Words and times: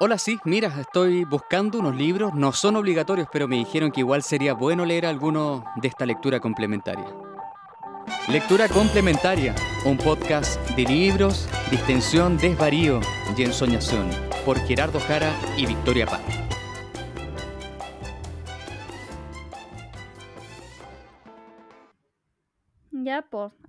Hola, 0.00 0.16
sí, 0.16 0.38
mira, 0.44 0.72
estoy 0.80 1.24
buscando 1.24 1.80
unos 1.80 1.96
libros, 1.96 2.32
no 2.32 2.52
son 2.52 2.76
obligatorios, 2.76 3.26
pero 3.32 3.48
me 3.48 3.56
dijeron 3.56 3.90
que 3.90 3.98
igual 3.98 4.22
sería 4.22 4.54
bueno 4.54 4.84
leer 4.86 5.04
alguno 5.06 5.64
de 5.74 5.88
esta 5.88 6.06
lectura 6.06 6.38
complementaria. 6.38 7.04
Lectura 8.28 8.68
complementaria, 8.68 9.56
un 9.84 9.96
podcast 9.96 10.60
de 10.76 10.84
libros, 10.84 11.48
distensión, 11.72 12.36
desvarío 12.36 13.00
y 13.36 13.42
ensoñación, 13.42 14.08
por 14.44 14.60
Gerardo 14.60 15.00
Jara 15.00 15.34
y 15.56 15.66
Victoria 15.66 16.06
Paz. 16.06 16.47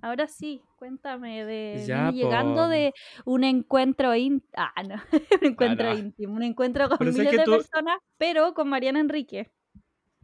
Ahora 0.02 0.26
sí, 0.28 0.62
cuéntame 0.76 1.44
de 1.44 1.88
Ya, 1.88 2.12
llegando 2.12 2.68
po. 2.68 2.68
de 2.68 2.92
un 3.24 3.44
encuentro 3.44 4.14
ín 4.14 4.44
ah, 4.56 4.72
no, 4.82 4.96
un 5.42 5.46
Ah, 5.58 5.74
encuentro 5.74 5.90
no. 5.94 5.94
íntimo, 5.94 6.34
un 6.34 6.42
encuentro 6.42 6.88
con 6.88 6.98
Pero 6.98 7.12
miles 7.12 7.36
de 7.36 7.44
tú, 7.44 7.56
personas, 7.56 7.98
pero 8.18 8.54
con 8.54 8.68
Mariana 8.68 9.00
Enrique. 9.00 9.50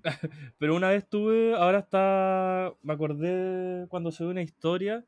pero 0.59 0.75
una 0.77 0.89
vez 0.91 1.09
tuve, 1.09 1.55
ahora 1.55 1.81
está, 1.81 2.75
me 2.83 2.93
acordé 2.95 3.87
cuando 3.89 4.11
subí 4.13 4.29
una 4.31 4.43
historia 4.43 5.05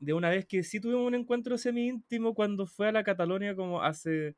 de 0.00 0.14
una 0.14 0.30
vez 0.30 0.46
que 0.46 0.64
sí 0.64 0.80
tuvimos 0.80 1.06
un 1.06 1.14
encuentro 1.16 1.58
semi 1.58 1.88
íntimo 1.88 2.34
cuando 2.34 2.66
fue 2.66 2.88
a 2.88 2.92
la 2.92 3.04
Catalonia 3.04 3.56
como 3.56 3.82
hace, 3.82 4.36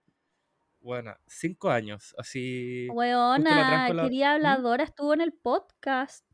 bueno, 0.81 1.17
cinco 1.27 1.71
años, 1.71 2.15
así, 2.19 2.99
la 3.35 3.45
Weona, 3.45 3.95
querida 3.99 4.33
¿Mm? 4.43 4.57
habladora, 4.57 4.85
estuvo 4.85 5.15
en 5.15 5.23
el 5.23 5.33
podcast. 5.33 6.27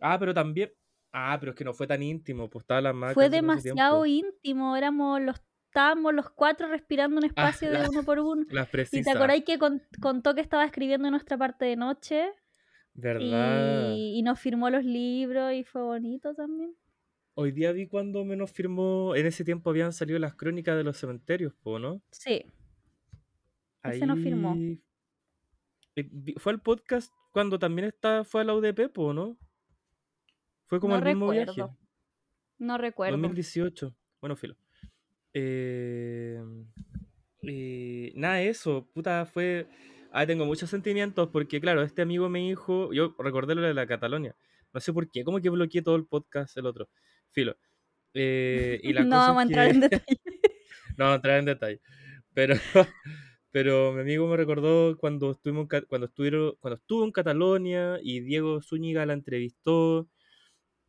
Ah, 0.00 0.18
pero 0.18 0.32
también, 0.34 0.72
ah, 1.12 1.36
pero 1.40 1.52
es 1.52 1.56
que 1.58 1.64
no 1.64 1.72
fue 1.74 1.86
tan 1.86 2.02
íntimo, 2.02 2.48
pues 2.48 2.62
estaba 2.64 2.80
la 2.80 2.92
Fue 3.14 3.24
en 3.26 3.28
ese 3.32 3.36
demasiado 3.40 4.06
íntimo, 4.06 4.76
éramos 4.76 5.20
los 5.20 5.40
estábamos 5.66 6.12
los 6.14 6.28
cuatro 6.30 6.66
respirando 6.68 7.18
un 7.18 7.24
Ah, 7.24 7.28
espacio 7.28 7.70
de 7.70 7.88
uno 7.88 8.02
por 8.02 8.18
uno. 8.18 8.44
las 8.50 8.66
¿Y 8.66 8.70
te 8.70 8.72
precisas, 8.72 9.14
acordáis 9.14 9.44
que 9.44 9.56
con- 9.58 9.82
contó 10.00 10.34
que 10.34 10.40
estaba 10.40 10.64
escribiendo 10.64 11.06
en 11.06 11.12
nuestra 11.12 11.38
parte 11.38 11.64
de 11.64 11.76
noche? 11.76 12.32
¿verdad? 12.92 13.92
Y, 13.94 14.18
y 14.18 14.22
nos 14.22 14.40
firmó 14.40 14.68
los 14.68 14.84
libros 14.84 15.52
y 15.54 15.62
fue 15.62 15.82
bonito 15.82 16.34
también. 16.34 16.74
Hoy 17.34 17.52
día 17.52 17.70
vi 17.70 17.86
cuando 17.86 18.24
menos 18.24 18.50
firmó, 18.50 19.14
en 19.14 19.26
ese 19.26 19.44
tiempo 19.44 19.70
habían 19.70 19.92
salido 19.92 20.18
las 20.18 20.34
crónicas 20.34 20.76
de 20.76 20.82
los 20.82 20.96
cementerios, 20.96 21.54
po, 21.62 21.78
¿no? 21.78 22.02
Sí, 22.10 22.44
ese 23.84 24.06
nos 24.06 24.18
firmó. 24.18 24.52
Ahí 24.54 24.82
Eh, 25.96 26.10
Fue 26.38 26.52
al 26.52 26.60
podcast 26.60 27.12
cuando 27.32 27.58
también 27.58 27.86
está, 27.88 28.24
fue 28.24 28.40
a 28.40 28.44
la 28.44 28.54
UDP, 28.54 28.88
po, 28.92 29.12
¿no? 29.14 29.38
Fue 30.70 30.78
como 30.78 30.94
No 30.94 31.00
el 31.00 31.04
mismo 31.04 31.30
viaje. 31.30 31.46
recuerdo. 31.46 31.76
No 32.58 32.78
recuerdo. 32.78 33.16
2018. 33.18 33.92
Bueno, 34.20 34.36
filo. 34.36 34.56
Eh, 35.34 36.40
eh, 37.42 38.12
nada, 38.14 38.40
eso, 38.40 38.88
puta, 38.94 39.26
fue... 39.26 39.66
Ah, 40.12 40.26
tengo 40.26 40.46
muchos 40.46 40.70
sentimientos 40.70 41.28
porque, 41.32 41.60
claro, 41.60 41.82
este 41.82 42.02
amigo 42.02 42.28
me 42.28 42.38
dijo, 42.38 42.92
yo 42.92 43.16
recordé 43.18 43.56
lo 43.56 43.62
de 43.62 43.74
la 43.74 43.88
Catalonia. 43.88 44.36
No 44.72 44.78
sé 44.80 44.92
por 44.92 45.10
qué, 45.10 45.24
como 45.24 45.40
que 45.40 45.50
bloqueé 45.50 45.82
todo 45.82 45.96
el 45.96 46.06
podcast 46.06 46.56
el 46.56 46.66
otro. 46.66 46.88
Filo. 47.32 47.56
Eh, 48.14 48.78
y 48.84 48.92
la 48.92 49.02
no 49.02 49.16
cosa 49.16 49.32
vamos 49.32 49.40
a 49.40 49.42
entrar 49.46 49.66
que... 49.66 49.74
en 49.74 49.80
detalle. 49.80 50.20
No, 50.96 51.04
vamos 51.04 51.12
a 51.12 51.16
entrar 51.16 51.38
en 51.40 51.44
detalle. 51.46 51.80
Pero, 52.32 52.54
pero 53.50 53.92
mi 53.92 54.02
amigo 54.02 54.28
me 54.28 54.36
recordó 54.36 54.96
cuando 54.98 55.32
estuvimos 55.32 55.66
cuando 55.88 56.06
estuvieron, 56.06 56.54
cuando 56.60 56.76
estuvo 56.76 57.04
en 57.04 57.10
Catalonia 57.10 57.98
y 58.02 58.20
Diego 58.20 58.62
Zúñiga 58.62 59.04
la 59.04 59.14
entrevistó 59.14 60.08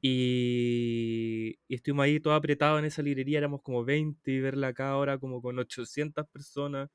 y, 0.02 1.60
y 1.68 1.76
estuvimos 1.76 2.06
ahí 2.06 2.20
todos 2.20 2.38
apretados 2.38 2.80
en 2.80 2.86
esa 2.86 3.02
librería, 3.04 3.38
éramos 3.40 3.62
como 3.62 3.84
20 3.86 4.32
y 4.32 4.40
verla 4.42 4.68
acá 4.70 4.90
ahora 4.92 5.18
como 5.20 5.42
con 5.42 5.60
800 5.60 6.28
personas. 6.30 6.90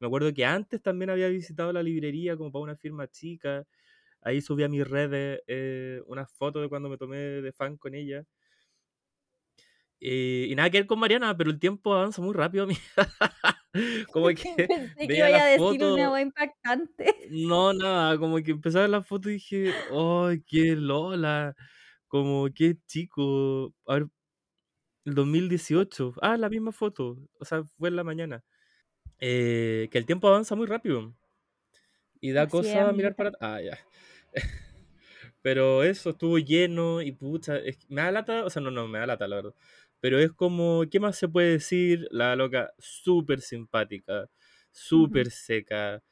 Me 0.00 0.06
acuerdo 0.08 0.32
que 0.34 0.44
antes 0.46 0.82
también 0.82 1.10
había 1.10 1.28
visitado 1.28 1.72
la 1.72 1.82
librería 1.82 2.36
como 2.36 2.52
para 2.52 2.62
una 2.64 2.76
firma 2.76 3.08
chica. 3.08 3.66
Ahí 4.22 4.40
subí 4.42 4.64
a 4.64 4.68
mis 4.68 4.86
redes 4.88 5.42
eh, 5.48 6.02
unas 6.06 6.32
fotos 6.32 6.62
de 6.62 6.68
cuando 6.68 6.88
me 6.90 6.98
tomé 6.98 7.18
de 7.18 7.52
fan 7.52 7.76
con 7.78 7.94
ella. 7.94 8.24
Eh, 10.00 10.46
y 10.50 10.54
nada 10.54 10.70
que 10.70 10.78
ver 10.78 10.86
con 10.86 10.98
Mariana, 11.00 11.36
pero 11.36 11.50
el 11.50 11.58
tiempo 11.58 11.92
avanza 11.94 12.22
muy 12.22 12.32
rápido. 12.34 12.64
amiga. 12.64 12.80
como 14.12 14.28
que 14.34 14.70
Pensé 14.70 15.10
que 15.10 15.18
iba 15.28 15.38
a 15.42 15.46
decir 15.46 15.84
una 15.84 16.08
fotos, 16.08 16.10
voz 16.10 16.20
impactante. 16.20 17.14
no, 17.22 17.72
nada, 17.74 18.18
como 18.18 18.38
que 18.42 18.52
empezaba 18.52 18.84
a 18.84 18.86
ver 18.88 18.90
las 18.90 19.06
fotos 19.06 19.30
y 19.30 19.34
dije, 19.34 19.84
¡ay, 19.90 20.42
qué 20.46 20.76
Lola! 20.76 21.54
Como 22.08 22.48
qué 22.54 22.76
chico. 22.86 23.74
A 23.86 23.94
ver, 23.94 24.08
el 25.04 25.14
2018. 25.14 26.14
Ah, 26.22 26.36
la 26.38 26.50
misma 26.50 26.72
foto. 26.72 27.18
O 27.40 27.44
sea, 27.46 27.64
fue 27.64 27.90
en 27.90 27.96
la 27.96 28.04
mañana. 28.04 28.44
Eh, 29.20 29.88
que 29.92 29.98
el 29.98 30.06
tiempo 30.06 30.28
avanza 30.28 30.56
muy 30.56 30.66
rápido. 30.66 31.14
Y 32.20 32.32
da 32.32 32.48
Así 32.48 32.48
cosa 32.48 32.92
mirar 32.92 33.14
para... 33.16 33.32
Ah, 33.40 33.60
ya. 33.60 33.78
Pero 35.42 35.82
eso, 35.82 36.10
estuvo 36.10 36.38
lleno 36.38 37.02
y 37.02 37.12
pucha, 37.12 37.58
es- 37.58 37.78
me 37.88 38.02
da 38.02 38.10
lata, 38.12 38.44
o 38.44 38.50
sea, 38.50 38.62
no, 38.62 38.70
no, 38.70 38.88
me 38.88 38.98
da 38.98 39.06
lata, 39.06 39.28
la 39.28 39.36
verdad. 39.36 39.54
Pero 40.00 40.18
es 40.18 40.32
como, 40.32 40.84
¿qué 40.90 41.00
más 41.00 41.16
se 41.16 41.28
puede 41.28 41.52
decir? 41.52 42.06
La 42.10 42.36
loca, 42.36 42.72
súper 42.78 43.40
simpática, 43.40 44.30
súper 44.70 45.30
seca, 45.30 46.02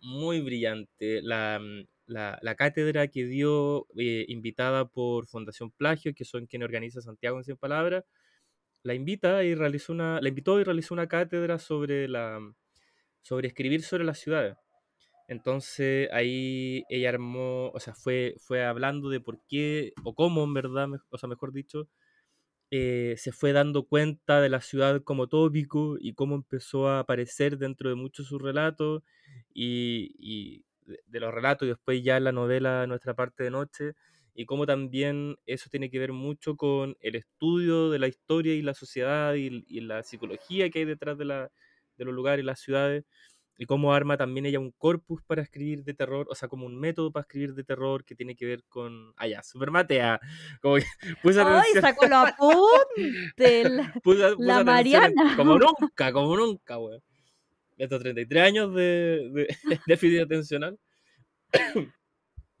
muy 0.00 0.40
brillante. 0.40 1.20
La, 1.22 1.58
mm, 1.60 1.86
la, 2.06 2.38
la 2.42 2.54
cátedra 2.54 3.08
que 3.08 3.24
dio, 3.26 3.86
eh, 3.96 4.24
invitada 4.28 4.86
por 4.86 5.26
Fundación 5.26 5.70
Plagio, 5.72 6.14
que 6.14 6.24
son 6.24 6.46
quienes 6.46 6.66
organiza 6.66 7.00
Santiago 7.00 7.38
en 7.38 7.44
100 7.44 7.56
Palabras, 7.58 8.04
la 8.82 8.94
invita 8.94 9.44
y 9.44 9.54
realizó 9.54 9.92
una, 9.92 10.20
la 10.20 10.28
invitó 10.28 10.60
y 10.60 10.64
realizó 10.64 10.94
una 10.94 11.08
cátedra 11.08 11.58
sobre 11.58 12.08
la, 12.08 12.40
sobre 13.22 13.48
escribir 13.48 13.82
sobre 13.82 14.04
las 14.04 14.18
ciudades. 14.18 14.56
Entonces 15.28 16.08
ahí 16.12 16.84
ella 16.90 17.10
armó, 17.10 17.70
o 17.70 17.80
sea, 17.80 17.94
fue, 17.94 18.36
fue 18.38 18.64
hablando 18.64 19.08
de 19.10 19.20
por 19.20 19.40
qué 19.48 19.92
o 20.04 20.14
cómo, 20.14 20.44
en 20.44 20.54
verdad, 20.54 20.88
o 21.10 21.18
sea, 21.18 21.28
mejor 21.28 21.52
dicho, 21.52 21.88
eh, 22.70 23.14
se 23.18 23.32
fue 23.32 23.52
dando 23.52 23.86
cuenta 23.86 24.40
de 24.40 24.48
la 24.48 24.60
ciudad 24.60 25.02
como 25.04 25.28
tópico 25.28 25.96
y 26.00 26.14
cómo 26.14 26.34
empezó 26.36 26.88
a 26.88 27.00
aparecer 27.00 27.58
dentro 27.58 27.88
de 27.90 27.96
muchos 27.96 28.26
sus 28.26 28.42
relatos 28.42 29.02
y, 29.54 30.14
y 30.18 30.64
de, 30.84 31.00
de 31.06 31.20
los 31.20 31.32
relatos 31.32 31.66
y 31.66 31.70
después 31.70 32.02
ya 32.02 32.16
en 32.16 32.24
la 32.24 32.32
novela 32.32 32.86
Nuestra 32.86 33.14
parte 33.14 33.42
de 33.44 33.50
noche 33.50 33.92
y 34.34 34.46
cómo 34.46 34.66
también 34.66 35.36
eso 35.46 35.68
tiene 35.70 35.90
que 35.90 35.98
ver 35.98 36.12
mucho 36.12 36.56
con 36.56 36.96
el 37.00 37.14
estudio 37.14 37.90
de 37.90 37.98
la 38.00 38.08
historia 38.08 38.54
y 38.54 38.62
la 38.62 38.74
sociedad 38.74 39.34
y, 39.34 39.64
y 39.68 39.80
la 39.80 40.02
psicología 40.02 40.68
que 40.70 40.80
hay 40.80 40.84
detrás 40.84 41.16
de, 41.18 41.24
la, 41.24 41.50
de 41.96 42.04
los 42.04 42.12
lugares 42.14 42.42
y 42.42 42.46
las 42.46 42.58
ciudades 42.60 43.04
y 43.56 43.66
cómo 43.66 43.94
arma 43.94 44.16
también 44.16 44.46
ella 44.46 44.58
un 44.58 44.72
corpus 44.72 45.22
para 45.22 45.40
escribir 45.42 45.84
de 45.84 45.94
terror, 45.94 46.26
o 46.28 46.34
sea, 46.34 46.48
como 46.48 46.66
un 46.66 46.76
método 46.76 47.12
para 47.12 47.22
escribir 47.22 47.54
de 47.54 47.62
terror 47.62 48.04
que 48.04 48.16
tiene 48.16 48.34
que 48.34 48.46
ver 48.46 48.64
con... 48.68 49.12
Ah, 49.16 49.28
ya, 49.28 49.44
super 49.44 49.70
matea. 49.70 50.18
Como 50.60 50.74
que 50.74 50.84
puse 51.22 51.40
¡Ay, 51.40 51.70
sacó! 51.80 52.04
La, 54.38 54.54
la 54.54 54.60
en- 54.60 54.66
Mariana. 54.66 55.34
como 55.36 55.56
nunca, 55.58 56.12
como 56.12 56.36
nunca, 56.36 56.78
weón. 56.78 57.00
Estos 57.76 58.00
33 58.00 58.42
años 58.42 58.74
de, 58.74 59.30
de 59.32 59.48
déficit 59.86 60.20
atencional. 60.20 60.78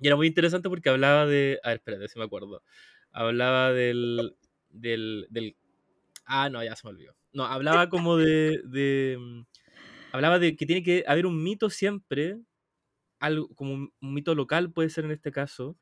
Y 0.00 0.08
era 0.08 0.16
muy 0.16 0.26
interesante 0.26 0.68
porque 0.68 0.90
hablaba 0.90 1.24
de... 1.24 1.60
A 1.62 1.68
ver, 1.68 1.78
espérate, 1.78 2.08
si 2.08 2.18
me 2.18 2.24
acuerdo. 2.24 2.62
Hablaba 3.12 3.72
del... 3.72 4.36
del, 4.68 5.26
del 5.30 5.56
ah, 6.26 6.50
no, 6.50 6.62
ya 6.62 6.74
se 6.76 6.86
me 6.86 6.90
olvidó. 6.90 7.14
No, 7.32 7.44
hablaba 7.44 7.88
como 7.88 8.16
de... 8.16 8.60
de 8.64 9.16
hablaba 10.12 10.40
de 10.40 10.56
que 10.56 10.66
tiene 10.66 10.82
que 10.82 11.04
haber 11.06 11.26
un 11.26 11.42
mito 11.42 11.70
siempre 11.70 12.40
algo 13.24 13.48
como 13.54 13.74
un, 13.74 13.92
un 14.00 14.14
mito 14.14 14.34
local 14.34 14.72
puede 14.72 14.90
ser 14.90 15.04
en 15.04 15.12
este 15.12 15.32
caso, 15.32 15.76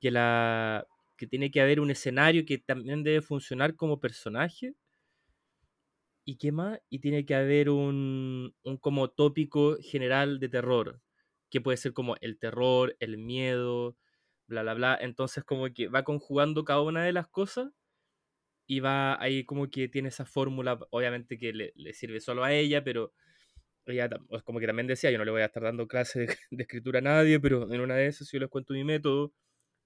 que, 0.00 0.10
la, 0.10 0.86
que 1.16 1.26
tiene 1.26 1.50
que 1.50 1.60
haber 1.60 1.80
un 1.80 1.90
escenario 1.90 2.44
que 2.46 2.58
también 2.58 3.02
debe 3.02 3.20
funcionar 3.20 3.76
como 3.76 4.00
personaje. 4.00 4.74
¿Y 6.24 6.36
qué 6.38 6.52
más? 6.52 6.80
Y 6.88 7.00
tiene 7.00 7.26
que 7.26 7.34
haber 7.34 7.70
un, 7.70 8.54
un 8.62 8.78
como 8.78 9.10
tópico 9.10 9.76
general 9.80 10.40
de 10.40 10.48
terror, 10.48 11.00
que 11.50 11.60
puede 11.60 11.76
ser 11.76 11.92
como 11.92 12.16
el 12.20 12.38
terror, 12.38 12.96
el 13.00 13.18
miedo, 13.18 13.96
bla, 14.46 14.62
bla, 14.62 14.74
bla. 14.74 14.98
Entonces 15.00 15.44
como 15.44 15.72
que 15.74 15.88
va 15.88 16.04
conjugando 16.04 16.64
cada 16.64 16.82
una 16.82 17.04
de 17.04 17.12
las 17.12 17.28
cosas 17.28 17.70
y 18.66 18.80
va 18.80 19.20
ahí 19.22 19.44
como 19.44 19.68
que 19.70 19.88
tiene 19.88 20.08
esa 20.08 20.24
fórmula, 20.26 20.78
obviamente 20.90 21.38
que 21.38 21.52
le, 21.52 21.92
sirve 21.94 22.20
solo 22.20 22.44
a 22.44 22.52
ella, 22.52 22.82
pero 22.84 23.12
ella 23.86 24.08
como 24.44 24.60
que 24.60 24.66
también 24.66 24.86
decía, 24.86 25.10
yo 25.10 25.18
no 25.18 25.24
le 25.24 25.30
voy 25.30 25.42
a 25.42 25.46
estar 25.46 25.62
dando 25.62 25.86
clases 25.88 26.28
de, 26.28 26.36
de 26.50 26.62
escritura 26.64 27.00
a 27.00 27.02
nadie, 27.02 27.40
pero 27.40 27.72
en 27.72 27.80
una 27.80 27.96
de 27.96 28.06
esas, 28.06 28.30
yo 28.32 28.38
les 28.40 28.48
cuento 28.48 28.74
mi 28.74 28.84
método, 28.84 29.34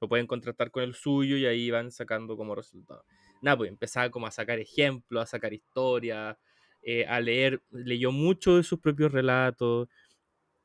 lo 0.00 0.08
pueden 0.08 0.26
contrastar 0.26 0.70
con 0.70 0.82
el 0.82 0.94
suyo 0.94 1.36
y 1.36 1.46
ahí 1.46 1.70
van 1.70 1.90
sacando 1.90 2.36
como 2.36 2.54
resultado. 2.54 3.04
Nada, 3.42 3.56
pues 3.56 3.70
empezaba 3.70 4.10
como 4.10 4.26
a 4.26 4.30
sacar 4.30 4.58
ejemplos, 4.58 5.22
a 5.22 5.26
sacar 5.26 5.52
historias, 5.52 6.36
eh, 6.82 7.04
a 7.06 7.20
leer, 7.20 7.62
leyó 7.70 8.12
mucho 8.12 8.56
de 8.56 8.62
sus 8.62 8.80
propios 8.80 9.12
relatos, 9.12 9.88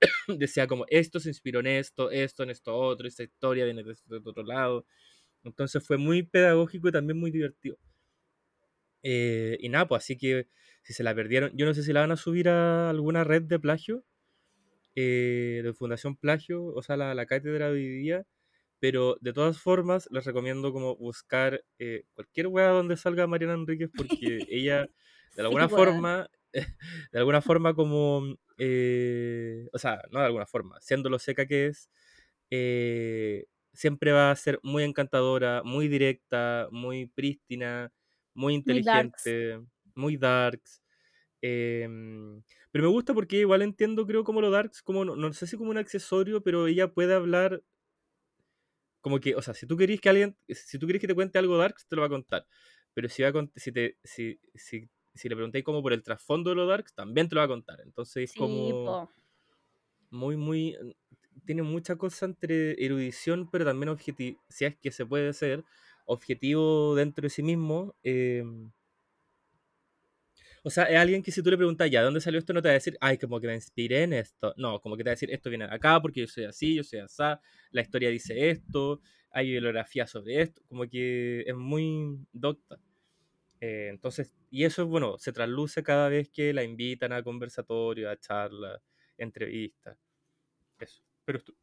decía 0.27 0.68
como 0.68 0.85
esto 0.89 1.19
se 1.19 1.30
inspiró 1.30 1.59
en 1.62 1.68
esto, 1.68 2.12
esto 2.12 2.44
en 2.44 2.50
esto 2.51 2.75
otro, 2.75 3.07
esta 3.07 3.24
historia 3.24 3.65
viene 3.65 3.83
de 3.83 3.91
este 3.94 4.15
otro 4.24 4.44
lado. 4.44 4.85
Entonces 5.44 5.85
fue 5.85 5.97
muy 5.97 6.24
pedagógico 6.24 6.89
y 6.89 6.91
también 6.91 7.19
muy 7.19 7.31
divertido. 7.31 7.77
Eh, 9.03 9.57
y 9.59 9.69
nada, 9.69 9.88
pues 9.88 10.03
así 10.03 10.18
que 10.18 10.47
si 10.83 10.94
se 10.94 11.03
la 11.03 11.13
perdieron, 11.15 11.51
yo 11.56 11.65
no 11.65 11.74
sé 11.74 11.83
si 11.83 11.94
la 11.94 12.01
van 12.01 12.12
a 12.12 12.18
subir 12.18 12.50
a 12.50 12.89
alguna 12.89 13.24
red 13.24 13.44
de 13.44 13.59
plagio, 13.59 14.03
eh, 14.95 15.62
de 15.63 15.74
Fundación 15.74 16.15
Plagio, 16.15 16.65
o 16.65 16.81
sea, 16.83 16.97
la, 16.97 17.15
la 17.15 17.25
cátedra 17.25 17.68
de 17.68 17.74
hoy 17.74 17.88
día, 17.88 18.25
pero 18.83 19.15
de 19.21 19.31
todas 19.31 19.59
formas 19.59 20.09
les 20.12 20.25
recomiendo 20.25 20.74
como 20.74 20.97
buscar 20.97 21.63
eh, 21.80 22.03
cualquier 22.15 22.47
wea 22.47 22.68
donde 22.69 22.97
salga 22.97 23.27
Mariana 23.27 23.53
Enríquez 23.53 23.89
porque 23.95 24.44
ella 24.50 24.89
de 25.38 25.41
alguna 25.44 25.69
forma, 25.69 26.27
de 27.13 27.19
alguna 27.19 27.41
forma 27.41 27.74
como, 27.75 28.35
eh, 28.57 29.68
o 29.71 29.77
sea, 29.80 30.01
no 30.12 30.19
de 30.19 30.25
alguna 30.25 30.45
forma, 30.45 30.81
siendo 30.81 31.09
lo 31.09 31.18
seca 31.19 31.45
que 31.45 31.68
es, 31.68 31.89
eh, 32.51 33.45
siempre 33.74 34.12
va 34.12 34.31
a 34.31 34.35
ser 34.35 34.59
muy 34.63 34.83
encantadora, 34.83 35.63
muy 35.63 35.88
directa, 35.88 36.68
muy 36.71 37.07
prístina, 37.07 37.94
muy 38.33 38.53
Muy 38.65 38.81
darks. 38.83 39.38
inteligente, 39.38 39.62
muy 39.95 40.18
darks. 40.18 40.83
em, 41.41 42.44
pero 42.71 42.85
me 42.85 42.89
gusta 42.91 43.13
porque 43.13 43.38
igual 43.39 43.62
entiendo, 43.62 44.06
creo, 44.07 44.24
como 44.24 44.41
lo 44.41 44.51
darks, 44.51 44.81
como 44.83 45.06
no, 45.06 45.15
no 45.15 45.33
sé 45.33 45.47
si 45.47 45.57
como 45.57 45.71
un 45.71 45.77
accesorio, 45.77 46.41
pero 46.44 46.68
ella 46.68 46.94
puede 46.94 47.13
hablar 47.15 47.63
como 49.03 49.19
que, 49.21 49.35
o 49.35 49.44
sea, 49.44 49.53
si 49.55 49.67
tú 49.67 49.77
querés 49.77 50.01
que 50.01 50.09
alguien, 50.09 50.38
si 50.50 50.79
tú 50.79 50.88
querés 50.88 51.01
que 51.01 51.07
te 51.09 51.15
cuente 51.15 51.39
algo 51.39 51.57
darks, 51.59 51.88
te 51.88 51.95
lo 51.97 52.01
va 52.03 52.07
a 52.07 52.11
contar. 52.11 52.47
Pero 52.95 53.09
si, 53.09 53.23
va 53.23 53.29
a 53.29 53.50
si, 53.57 53.71
te, 53.73 54.00
si, 54.03 54.39
si, 54.55 54.89
si 55.15 55.29
le 55.29 55.35
preguntáis 55.35 55.65
como 55.65 55.83
por 55.83 55.94
el 55.94 56.03
trasfondo 56.03 56.51
de 56.51 56.57
lo 56.57 56.67
darks, 56.67 56.95
también 56.95 57.29
te 57.29 57.35
lo 57.35 57.41
va 57.41 57.45
a 57.45 57.50
contar. 57.50 57.81
Entonces 57.81 58.25
es 58.31 58.33
Sí, 58.33 58.38
como 58.38 58.83
po. 58.83 59.09
muy, 60.09 60.38
muy, 60.38 60.77
tiene 61.45 61.63
mucha 61.63 61.95
cosa 61.97 62.25
entre 62.25 62.83
erudición, 62.83 63.50
pero 63.51 63.65
también 63.65 63.89
objetivo, 63.89 64.41
si 64.50 64.65
es 64.65 64.77
que 64.77 64.91
se 64.91 65.06
puede 65.06 65.33
ser, 65.33 65.63
objetivo 66.06 66.95
dentro 66.95 67.23
de 67.23 67.29
sí 67.29 67.44
mismo. 67.44 67.95
em, 68.03 68.71
o 70.63 70.69
sea, 70.69 70.86
es 70.86 70.98
alguien 70.98 71.21
que 71.24 71.31
si 71.31 71.44
tú 71.44 71.50
le 71.51 71.57
preguntas 71.57 71.89
ya, 71.92 72.00
¿de 72.00 72.06
dónde 72.06 72.21
salió 72.21 72.39
esto? 72.39 72.54
No 72.54 72.62
te 72.62 72.69
va 72.69 72.71
a 72.71 72.75
decir, 72.75 72.98
ay, 73.01 73.18
como 73.18 73.39
que 73.39 73.48
me 73.48 73.56
inspiré 73.56 74.04
en 74.04 74.13
esto. 74.13 74.54
No, 74.57 74.80
como 74.81 74.95
que 74.98 75.04
te 75.04 75.10
va 75.10 75.12
a 75.12 75.15
decir, 75.15 75.31
esto 75.31 75.50
viene 75.50 75.68
de 75.68 75.74
acá 75.75 76.01
porque 76.01 76.21
yo 76.21 76.27
soy 76.27 76.45
así, 76.45 76.75
yo 76.75 76.83
soy 76.83 77.00
así, 77.00 77.21
la 77.71 77.81
historia 77.81 78.10
dice 78.10 78.50
esto, 78.50 79.01
hay 79.31 79.51
bibliografía 79.51 80.07
sobre 80.07 80.42
esto, 80.42 80.62
como 80.68 80.88
que 80.89 81.42
es 81.42 81.56
muy 81.56 82.18
docta. 82.31 82.80
Eh, 83.62 83.88
entonces, 83.89 84.33
y 84.51 84.65
eso, 84.65 84.86
bueno, 84.88 85.18
se 85.19 85.31
trasluce 85.31 85.83
cada 85.83 86.10
vez 86.10 86.30
que 86.30 86.54
la 86.54 86.63
invitan 86.63 87.13
a 87.13 87.24
conversatorio, 87.24 88.09
a 88.09 88.18
charlas, 88.19 88.81
entrevistas. 89.18 89.98
Eso. 90.80 91.04
Pero 91.25 91.39
estu- 91.39 91.56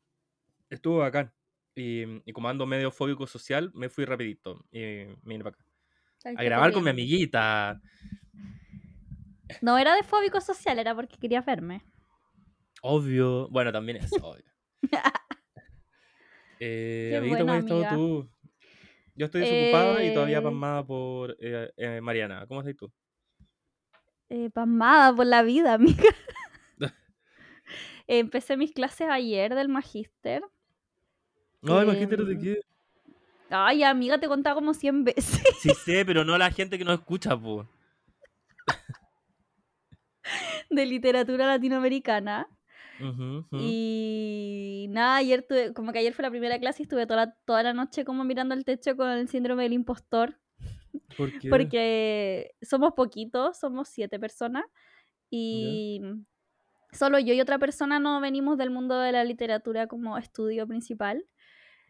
estuvo 0.70 0.99
bacán. 0.99 1.32
Y, 1.75 2.05
y 2.29 2.32
como 2.32 2.49
ando 2.49 2.67
medio 2.67 2.91
fóbico 2.91 3.26
social, 3.26 3.70
me 3.75 3.88
fui 3.91 4.05
rapidito. 4.06 4.67
Y 4.73 4.81
me 4.81 5.17
vine 5.25 5.44
para 5.44 5.56
acá. 5.56 5.64
A 6.35 6.44
grabar 6.44 6.73
con 6.73 6.85
mi 6.85 6.91
amiguita. 6.91 7.81
No 9.61 9.79
era 9.79 9.94
de 9.94 10.02
fóbico 10.02 10.41
social, 10.41 10.79
era 10.79 10.94
porque 10.94 11.19
quería 11.19 11.41
verme. 11.43 11.82
Obvio. 12.82 13.49
Bueno, 13.50 13.73
también 13.73 13.99
es 13.99 14.11
obvio. 14.20 14.44
Eh, 16.58 17.23
bueno, 17.26 17.44
¿cómo 17.44 17.52
has 17.55 17.64
estado 17.64 17.87
tú? 17.97 18.31
Yo 19.14 19.26
estoy 19.26 19.41
desocupada 19.43 20.05
y 20.05 20.12
todavía 20.12 20.38
Eh, 20.38 20.43
pasmada 20.43 20.85
por 20.87 21.37
eh, 21.41 21.70
eh, 21.76 22.00
Mariana. 22.00 22.47
¿Cómo 22.47 22.61
estás 22.61 22.76
tú? 22.76 22.93
eh, 24.29 24.50
pasmada 24.50 25.14
por 25.14 25.26
la 25.26 25.43
vida, 25.43 25.75
amiga. 25.75 26.05
Empecé 28.06 28.56
mis 28.56 28.73
clases 28.73 29.08
ayer 29.08 29.55
del 29.55 29.69
magíster. 29.69 30.43
No, 31.62 31.82
imagínate 31.82 32.25
de 32.25 32.32
Em, 32.32 32.41
qué. 32.41 32.61
Ay, 33.50 33.82
amiga, 33.82 34.19
te 34.19 34.26
he 34.26 34.29
contado 34.29 34.56
como 34.56 34.75
100 34.75 35.05
veces. 35.05 35.43
Sí 35.61 35.70
sé, 35.75 36.05
pero 36.05 36.25
no 36.25 36.38
la 36.38 36.50
gente 36.50 36.79
que 36.79 36.85
nos 36.85 36.99
escucha, 37.00 37.37
po. 37.37 37.69
De 40.70 40.87
literatura 40.87 41.46
latinoamericana. 41.46 42.49
Ujú, 43.00 43.28
ujú. 43.50 43.75
Y 44.43 44.87
nada, 44.90 45.17
ayer 45.17 45.44
tuve, 45.46 45.75
como 45.75 45.93
que 45.93 45.99
ayer 45.99 46.14
fue 46.14 46.22
la 46.22 46.31
primera 46.31 46.58
clase 46.58 46.82
y 46.82 46.84
estuve 46.84 47.06
toda 47.06 47.26
la, 47.26 47.34
toda 47.44 47.62
la 47.62 47.75
noche 47.75 48.05
como 48.05 48.25
mirando 48.25 48.55
el 48.55 48.64
techo 48.64 48.96
con 48.96 49.11
el 49.11 49.28
síndrome 49.28 49.64
del 49.64 49.75
impostor. 49.75 50.40
¿Por 51.17 51.37
qué? 51.38 51.50
Porque 51.50 52.52
somos 52.62 52.93
poquitos, 52.94 53.58
somos 53.58 53.88
siete 53.88 54.19
personas. 54.19 54.64
Y 55.31 56.02
solo 56.93 57.19
yo 57.19 57.34
y 57.34 57.40
otra 57.40 57.58
persona 57.58 57.99
no 58.00 58.20
venimos 58.20 58.58
del 58.58 58.70
mundo 58.70 58.99
de 59.00 59.12
la 59.12 59.25
literatura 59.25 59.87
como 59.88 60.19
estudio 60.19 60.67
principal. 60.67 61.26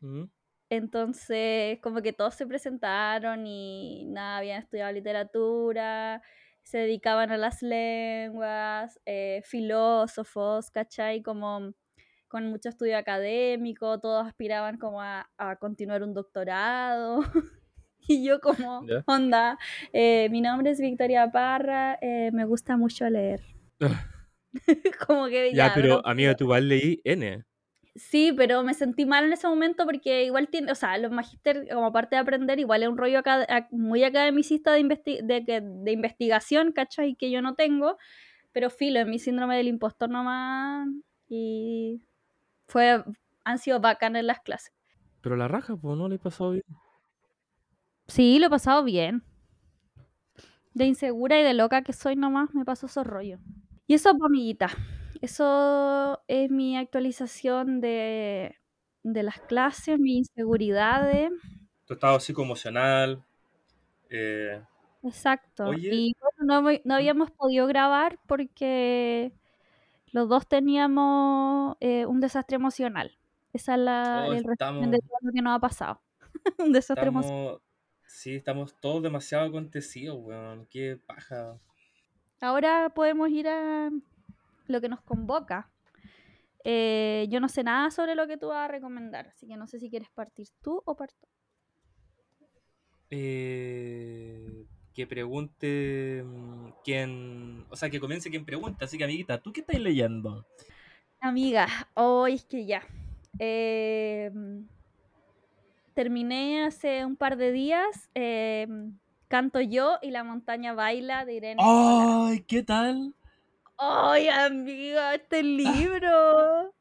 Ujú. 0.03 0.31
Entonces, 0.73 1.81
como 1.81 2.00
que 2.00 2.12
todos 2.12 2.35
se 2.37 2.47
presentaron 2.47 3.44
y 3.47 4.05
nada, 4.06 4.38
habían 4.38 4.62
estudiado 4.62 4.93
literatura, 4.93 6.23
se 6.62 6.79
dedicaban 6.79 7.31
a 7.33 7.37
las 7.37 7.62
lenguas, 7.62 9.01
eh, 9.07 9.43
filósofos, 9.45 10.71
¿cachai? 10.71 11.23
Como 11.23 11.73
con 12.29 12.47
mucho 12.47 12.69
estudio 12.69 12.97
académico, 12.97 13.99
todos 14.01 14.27
aspiraban 14.27 14.79
como 14.79 15.03
a, 15.03 15.29
a 15.37 15.57
continuar 15.57 16.03
un 16.03 16.15
doctorado. 16.15 17.21
y 18.09 18.25
yo 18.25 18.41
como, 18.41 18.87
Ya. 18.87 19.03
onda, 19.07 19.59
eh, 19.93 20.29
mi 20.31 20.41
nombre 20.41 20.71
es 20.71 20.81
Victoria 20.81 21.31
Parra, 21.31 21.99
eh, 22.01 22.31
me 22.33 22.45
gusta 22.45 22.77
mucho 22.77 23.09
leer. 23.11 23.41
como 25.06 25.27
que 25.27 25.53
Ya, 25.55 25.69
ya, 25.69 25.75
pero 25.75 25.89
bro, 26.01 26.06
amiga, 26.06 26.35
tú 26.37 26.45
igual 26.45 26.69
leí 26.69 27.01
N. 27.05 27.45
Sí, 27.97 28.33
pero 28.37 28.63
me 28.63 28.73
sentí 28.75 29.05
mal 29.05 29.25
en 29.25 29.33
ese 29.33 29.49
momento 29.49 29.85
porque 29.85 30.25
igual 30.25 30.49
tiene, 30.49 30.71
o 30.71 30.75
sea, 30.77 30.97
los 30.99 31.11
magíster 31.11 31.67
como 31.73 31.93
parte 31.93 32.15
de 32.17 32.21
aprender, 32.21 32.59
igual 32.61 32.83
es 32.85 32.89
un 32.89 32.97
rollo 32.97 33.21
muy 33.73 34.05
academicista 34.05 34.73
de, 34.73 34.81
investi- 34.81 35.23
de, 35.23 35.45
que- 35.45 35.61
de 35.61 35.93
investigación, 35.93 36.73
¿cachai? 36.73 37.17
Que 37.17 37.31
yo 37.33 37.43
no 37.43 37.55
tengo, 37.57 37.97
pero 38.53 38.71
filo, 38.71 39.01
es 39.01 39.07
mi 39.07 39.19
síndrome 39.19 39.57
del 39.57 39.69
impostor 39.69 40.09
nomás 40.09 40.89
y 41.29 42.01
fue, 42.69 43.05
han 43.45 43.59
sido 43.59 43.81
bacanas 43.81 44.25
las 44.25 44.41
clases. 44.41 44.73
Pero 45.21 45.37
la 45.37 45.49
raja, 45.49 45.77
pues, 45.77 45.99
no 45.99 46.09
le 46.09 46.17
he 46.17 46.19
pasado 46.19 46.53
bien. 46.53 46.65
Sí, 48.09 48.39
lo 48.39 48.47
he 48.47 48.51
pasado 48.51 48.85
bien. 48.85 49.23
De 50.75 50.85
insegura 50.87 51.39
y 51.41 51.43
de 51.43 51.55
loca 51.55 51.83
que 51.83 51.93
soy 51.93 52.17
nomás, 52.17 52.55
me 52.55 52.65
pasó 52.65 52.87
esos 52.87 53.07
rollos. 53.07 53.41
Y 53.87 53.95
eso, 53.95 54.11
amiguita, 54.25 54.69
eso 55.20 56.22
es 56.28 56.50
mi 56.50 56.76
actualización 56.76 57.81
de, 57.81 58.56
de 59.02 59.22
las 59.22 59.40
clases, 59.40 59.99
mis 59.99 60.28
inseguridades. 60.28 61.31
Tu 61.87 61.94
estado 61.94 62.19
psicoemocional. 62.20 63.22
Eh, 64.11 64.62
Exacto. 65.02 65.64
Oye. 65.67 65.88
Y 65.93 66.14
bueno, 66.20 66.62
no, 66.62 66.78
no 66.84 66.94
habíamos 66.94 67.31
podido 67.31 67.67
grabar 67.67 68.19
porque 68.26 69.32
los 70.12 70.29
dos 70.29 70.46
teníamos 70.48 71.77
eh, 71.81 72.06
un 72.06 72.20
desastre 72.20 72.56
emocional. 72.56 73.17
Esa 73.53 73.74
es 73.74 73.81
la, 73.81 74.27
Oh, 74.29 74.32
el 74.32 74.44
resumen 74.44 74.53
estamos- 74.53 74.91
de 74.91 74.98
todo 74.98 75.19
lo 75.22 75.32
que 75.32 75.43
nos 75.43 75.56
ha 75.56 75.58
pasado. 75.60 76.00
un 76.58 76.72
desastre 76.72 77.08
emocional. 77.08 77.58
Sí, 78.06 78.34
estamos 78.34 78.74
todos 78.81 79.03
demasiado 79.03 79.46
acontecidos, 79.46 80.19
weón. 80.20 80.67
Qué 80.67 80.98
paja. 81.06 81.58
Ahora 82.41 82.91
podemos 82.94 83.29
ir 83.31 83.48
a 83.48 83.91
lo 84.70 84.81
que 84.81 84.89
nos 84.89 85.03
convoca. 85.03 85.70
Eh, 86.65 87.27
yo 87.31 87.41
no 87.41 87.48
sé 87.48 87.62
nada 87.65 87.91
sobre 87.91 88.15
lo 88.15 88.27
que 88.27 88.36
tú 88.36 88.48
vas 88.48 88.65
a 88.67 88.69
recomendar, 88.69 89.29
así 89.29 89.46
que 89.46 89.56
no 89.56 89.67
sé 89.67 89.79
si 89.79 89.89
quieres 89.91 90.10
partir 90.10 90.48
tú 90.62 90.82
o 90.84 90.94
parto. 90.96 91.27
Eh, 93.10 94.67
que 94.94 95.06
pregunte 95.06 96.22
mm, 96.24 96.69
quién. 96.84 97.65
O 97.70 97.77
sea, 97.77 97.91
que 97.91 98.00
comience 98.00 98.31
quien 98.31 98.44
pregunta. 98.44 98.84
Así 98.84 98.98
que, 98.98 99.05
amiguita, 99.05 99.39
¿tú 99.41 99.53
qué 99.53 99.60
estás 99.60 99.81
leyendo? 99.81 100.46
Amiga, 101.20 101.67
hoy 101.94 102.34
es 102.34 102.44
que 102.44 102.67
ya. 102.67 102.82
Eh, 103.39 104.31
terminé 105.94 106.65
hace 106.65 107.05
un 107.05 107.17
par 107.17 107.36
de 107.36 107.53
días. 107.53 108.10
eh, 108.15 108.67
Canto 109.29 109.60
yo 109.60 109.98
y 110.03 110.10
la 110.10 110.24
montaña 110.24 110.72
baila 110.72 111.24
de 111.24 111.34
Irene. 111.34 111.62
¡Ay! 111.65 112.41
¿Qué 112.48 112.65
tal? 112.65 113.15
¡Ay, 113.81 114.29
amiga! 114.29 115.15
Este 115.15 115.43
libro. 115.43 116.75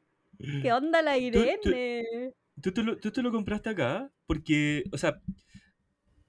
¿Qué 0.62 0.72
onda 0.72 1.02
la 1.02 1.14
Tú- 1.14 1.20
tú- 1.62 1.70
Irene? 1.70 2.34
¿Tú 2.60 2.72
te, 2.72 2.82
lo, 2.82 2.98
tú 2.98 3.10
te 3.10 3.22
lo 3.22 3.30
compraste 3.32 3.70
acá? 3.70 4.10
Porque, 4.26 4.84
o 4.92 4.98
sea, 4.98 5.20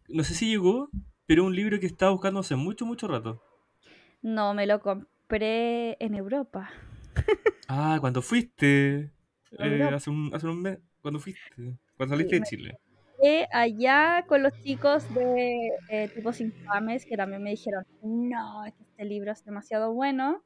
no 0.08 0.24
sé 0.24 0.34
si 0.34 0.50
llegó, 0.50 0.90
pero 1.26 1.44
es 1.44 1.48
un 1.48 1.56
libro 1.56 1.80
que 1.80 1.88
estaba 1.88 2.12
buscando 2.14 2.40
hace 2.40 2.56
mucho, 2.56 2.86
mucho 2.86 3.08
rato. 3.08 3.42
No, 4.22 4.54
me 4.54 4.66
lo 4.66 4.80
compré 4.80 5.98
en 6.00 6.16
Europa. 6.16 6.72
Ah, 7.68 7.98
cuando 8.00 8.22
fuiste. 8.22 9.12
eh, 9.60 9.84
hace, 9.94 10.10
un, 10.10 10.32
hace 10.34 10.48
un 10.48 10.62
mes. 10.62 10.80
Cuando 11.02 11.20
fuiste. 11.20 11.42
Cuando 11.98 12.16
saliste 12.16 12.36
de 12.36 12.40
me- 12.42 12.48
Chile. 12.48 12.78
Allá 13.52 14.26
con 14.28 14.42
los 14.42 14.54
chicos 14.64 15.04
de 15.14 15.54
eh, 15.90 16.10
Tipos 16.16 16.42
Infames 16.42 17.06
que 17.06 17.16
también 17.18 17.44
me 17.44 17.52
dijeron, 17.52 17.86
no, 18.02 18.66
este 18.66 19.06
libro 19.06 19.32
es 19.32 19.44
demasiado 19.46 19.94
bueno. 19.94 20.44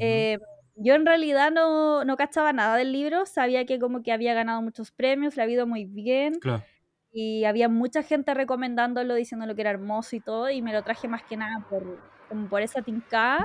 Eh, 0.00 0.38
yo 0.76 0.94
en 0.94 1.04
realidad 1.06 1.50
no, 1.52 2.04
no 2.04 2.16
cachaba 2.16 2.52
nada 2.52 2.76
del 2.76 2.92
libro, 2.92 3.26
sabía 3.26 3.66
que 3.66 3.78
como 3.78 4.02
que 4.02 4.12
había 4.12 4.34
ganado 4.34 4.62
muchos 4.62 4.90
premios, 4.90 5.36
le 5.36 5.42
había 5.42 5.56
ido 5.56 5.66
muy 5.66 5.84
bien 5.84 6.34
Claro. 6.40 6.64
y 7.12 7.44
había 7.44 7.68
mucha 7.68 8.02
gente 8.02 8.32
recomendándolo, 8.34 9.14
diciéndolo 9.14 9.54
que 9.54 9.60
era 9.62 9.70
hermoso 9.70 10.16
y 10.16 10.20
todo, 10.20 10.50
y 10.50 10.62
me 10.62 10.72
lo 10.72 10.82
traje 10.82 11.08
más 11.08 11.22
que 11.24 11.36
nada 11.36 11.56
por, 11.68 11.82
como 12.28 12.48
por 12.48 12.62
esa 12.62 12.82
tincada. 12.82 13.44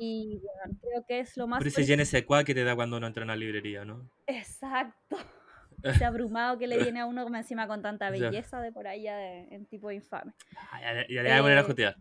Y 0.00 0.40
bueno, 0.42 0.78
creo 0.80 1.04
que 1.06 1.20
es 1.20 1.36
lo 1.36 1.46
más... 1.46 1.58
Por 1.58 1.66
ese 1.68 2.04
sais 2.04 2.24
quoi 2.24 2.44
que 2.44 2.54
te 2.54 2.62
da 2.64 2.76
cuando 2.76 2.96
uno 2.98 3.06
entra 3.06 3.22
en 3.22 3.28
una 3.30 3.36
librería, 3.36 3.84
¿no? 3.84 4.08
Exacto. 4.26 5.16
Ese 5.82 6.04
abrumado 6.04 6.58
que 6.58 6.66
le 6.66 6.76
viene 6.92 7.00
a 7.00 7.06
uno 7.06 7.26
encima 7.36 7.66
con 7.68 7.82
tanta 7.82 8.10
belleza 8.10 8.60
de 8.60 8.72
por 8.72 8.86
allá 8.88 9.16
de- 9.16 9.48
en 9.54 9.66
tipo 9.66 9.90
infame. 9.90 10.32
Ah, 10.72 10.80
Ya, 10.80 11.06
ya 11.08 11.22
le 11.22 11.30
voy 11.30 11.38
a 11.38 11.42
poner 11.42 11.58
a 11.58 11.60
Eh, 11.60 11.64
jotear. 11.64 11.96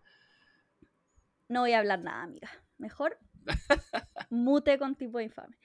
No 1.50 1.62
voy 1.62 1.74
a 1.74 1.79
hablar 1.79 2.00
nada, 2.01 2.24
amiga. 2.24 2.50
Mejor 2.77 3.17
mute 4.30 4.77
con 4.77 4.96
tipo 4.96 5.20
infame. 5.20 5.56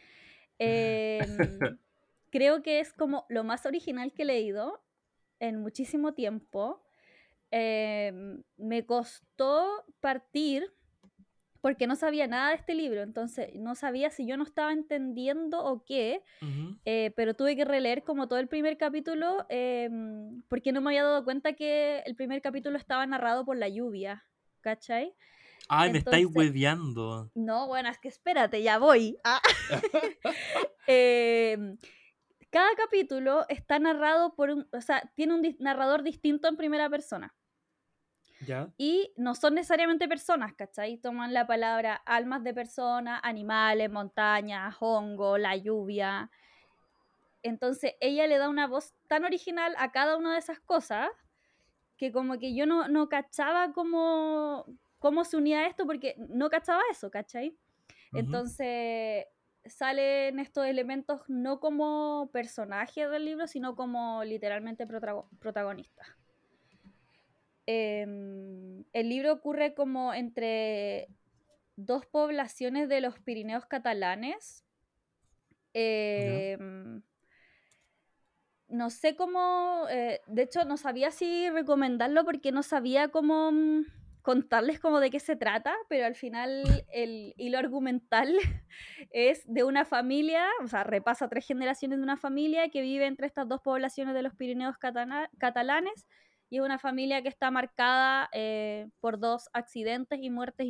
Em, 0.58 1.20
creo 2.30 2.62
que 2.62 2.80
es 2.80 2.92
como 2.92 3.26
lo 3.28 3.44
más 3.44 3.66
original 3.66 4.12
que 4.12 4.22
he 4.22 4.26
leído 4.26 4.82
en 5.40 5.60
muchísimo 5.60 6.14
tiempo. 6.14 6.82
Em, 7.50 8.42
me 8.56 8.86
costó 8.86 9.84
partir 10.00 10.72
porque 11.62 11.86
no 11.86 11.94
sabía 11.94 12.26
nada 12.26 12.50
de 12.50 12.56
este 12.56 12.74
libro, 12.74 13.02
entonces 13.02 13.54
no 13.54 13.76
sabía 13.76 14.10
si 14.10 14.26
yo 14.26 14.36
no 14.36 14.42
estaba 14.42 14.72
entendiendo 14.72 15.64
o 15.64 15.84
qué, 15.84 16.24
eh, 16.84 17.12
pero 17.14 17.34
tuve 17.34 17.54
que 17.54 17.64
releer 17.64 18.02
como 18.02 18.26
todo 18.26 18.40
el 18.40 18.48
primer 18.48 18.76
capítulo 18.76 19.46
em, 19.48 20.42
porque 20.48 20.72
no 20.72 20.80
me 20.80 20.90
había 20.90 21.04
dado 21.04 21.24
cuenta 21.24 21.52
que 21.52 22.02
el 22.04 22.16
primer 22.16 22.42
capítulo 22.42 22.76
estaba 22.76 23.06
narrado 23.06 23.44
por 23.44 23.56
la 23.56 23.68
lluvia, 23.68 24.24
¿cachai? 24.60 25.14
Ay, 25.68 25.92
me 25.92 25.98
estáis 25.98 26.26
hueveando. 26.26 27.30
No, 27.34 27.66
bueno, 27.66 27.88
es 27.88 27.98
que 27.98 28.08
espérate, 28.08 28.62
ya 28.62 28.78
voy. 28.78 29.18
Ah. 29.24 29.40
Em, 30.88 31.78
cada 32.50 32.74
capítulo 32.74 33.46
está 33.48 33.78
narrado 33.78 34.34
por 34.34 34.50
un, 34.50 34.68
o 34.72 34.80
sea, 34.80 35.10
tiene 35.14 35.34
un 35.34 35.56
narrador 35.60 36.02
distinto 36.02 36.48
en 36.48 36.56
primera 36.56 36.90
persona. 36.90 37.34
¿Ya? 38.44 38.68
Y 38.76 39.12
no 39.16 39.36
son 39.36 39.54
necesariamente 39.54 40.08
personas, 40.08 40.52
¿cachai? 40.54 40.98
Toman 40.98 41.32
la 41.32 41.46
palabra 41.46 41.94
almas 41.94 42.42
de 42.42 42.52
personas, 42.52 43.20
animales, 43.22 43.88
montañas, 43.88 44.74
hongo, 44.80 45.38
la 45.38 45.56
lluvia. 45.56 46.28
Entonces 47.42 47.94
ella 48.00 48.26
le 48.26 48.38
da 48.38 48.48
una 48.48 48.66
voz 48.66 48.94
tan 49.06 49.24
original 49.24 49.74
a 49.78 49.92
cada 49.92 50.16
una 50.16 50.32
de 50.32 50.40
esas 50.40 50.58
cosas 50.58 51.08
que 51.96 52.10
como 52.10 52.38
que 52.38 52.52
yo 52.54 52.66
no, 52.66 52.88
no 52.88 53.08
cachaba 53.08 53.72
cómo, 53.72 54.66
cómo 55.02 55.24
se 55.24 55.36
unía 55.36 55.66
esto 55.66 55.86
porque 55.86 56.14
no 56.30 56.48
cachaba 56.48 56.80
eso, 56.90 57.10
¿cachai? 57.10 57.58
Entonces 58.14 59.26
salen 59.66 60.38
estos 60.38 60.66
elementos 60.66 61.22
no 61.28 61.60
como 61.60 62.30
personajes 62.32 63.10
del 63.10 63.24
libro, 63.26 63.46
sino 63.48 63.76
como 63.76 64.24
literalmente 64.24 64.86
protago- 64.86 65.28
protagonistas. 65.40 66.06
Em, 67.66 68.84
el 68.92 69.08
libro 69.08 69.32
ocurre 69.32 69.74
como 69.74 70.14
entre 70.14 71.08
dos 71.76 72.06
poblaciones 72.06 72.88
de 72.88 73.00
los 73.00 73.18
Pirineos 73.20 73.66
catalanes. 73.66 74.64
Em, 75.74 77.02
no 78.68 78.90
sé 78.90 79.16
cómo, 79.16 79.86
eh, 79.90 80.20
de 80.26 80.42
hecho 80.42 80.64
no 80.64 80.76
sabía 80.76 81.10
si 81.10 81.50
recomendarlo 81.50 82.24
porque 82.24 82.52
no 82.52 82.62
sabía 82.62 83.08
cómo 83.08 83.52
mm, 83.52 83.84
contarles 84.22 84.78
como 84.80 85.00
de 85.00 85.10
qué 85.10 85.20
se 85.20 85.36
trata, 85.36 85.74
pero 85.88 86.06
al 86.06 86.14
final 86.14 86.62
el 86.92 87.34
hilo 87.36 87.58
argumental 87.58 88.34
es 89.10 89.42
de 89.46 89.64
una 89.64 89.84
familia, 89.84 90.46
o 90.62 90.68
sea, 90.68 90.84
repasa 90.84 91.28
tres 91.28 91.46
generaciones 91.46 91.98
de 91.98 92.04
una 92.04 92.16
familia 92.16 92.68
que 92.70 92.80
vive 92.80 93.06
entre 93.06 93.26
estas 93.26 93.48
dos 93.48 93.60
poblaciones 93.60 94.14
de 94.14 94.22
los 94.22 94.34
Pirineos 94.34 94.76
catalanes 95.38 96.06
y 96.48 96.58
es 96.58 96.62
una 96.62 96.78
familia 96.78 97.22
que 97.22 97.28
está 97.28 97.50
marcada 97.50 98.28
eh, 98.32 98.88
por 99.00 99.18
dos 99.18 99.48
accidentes 99.54 100.18
y 100.22 100.30
muertes 100.30 100.68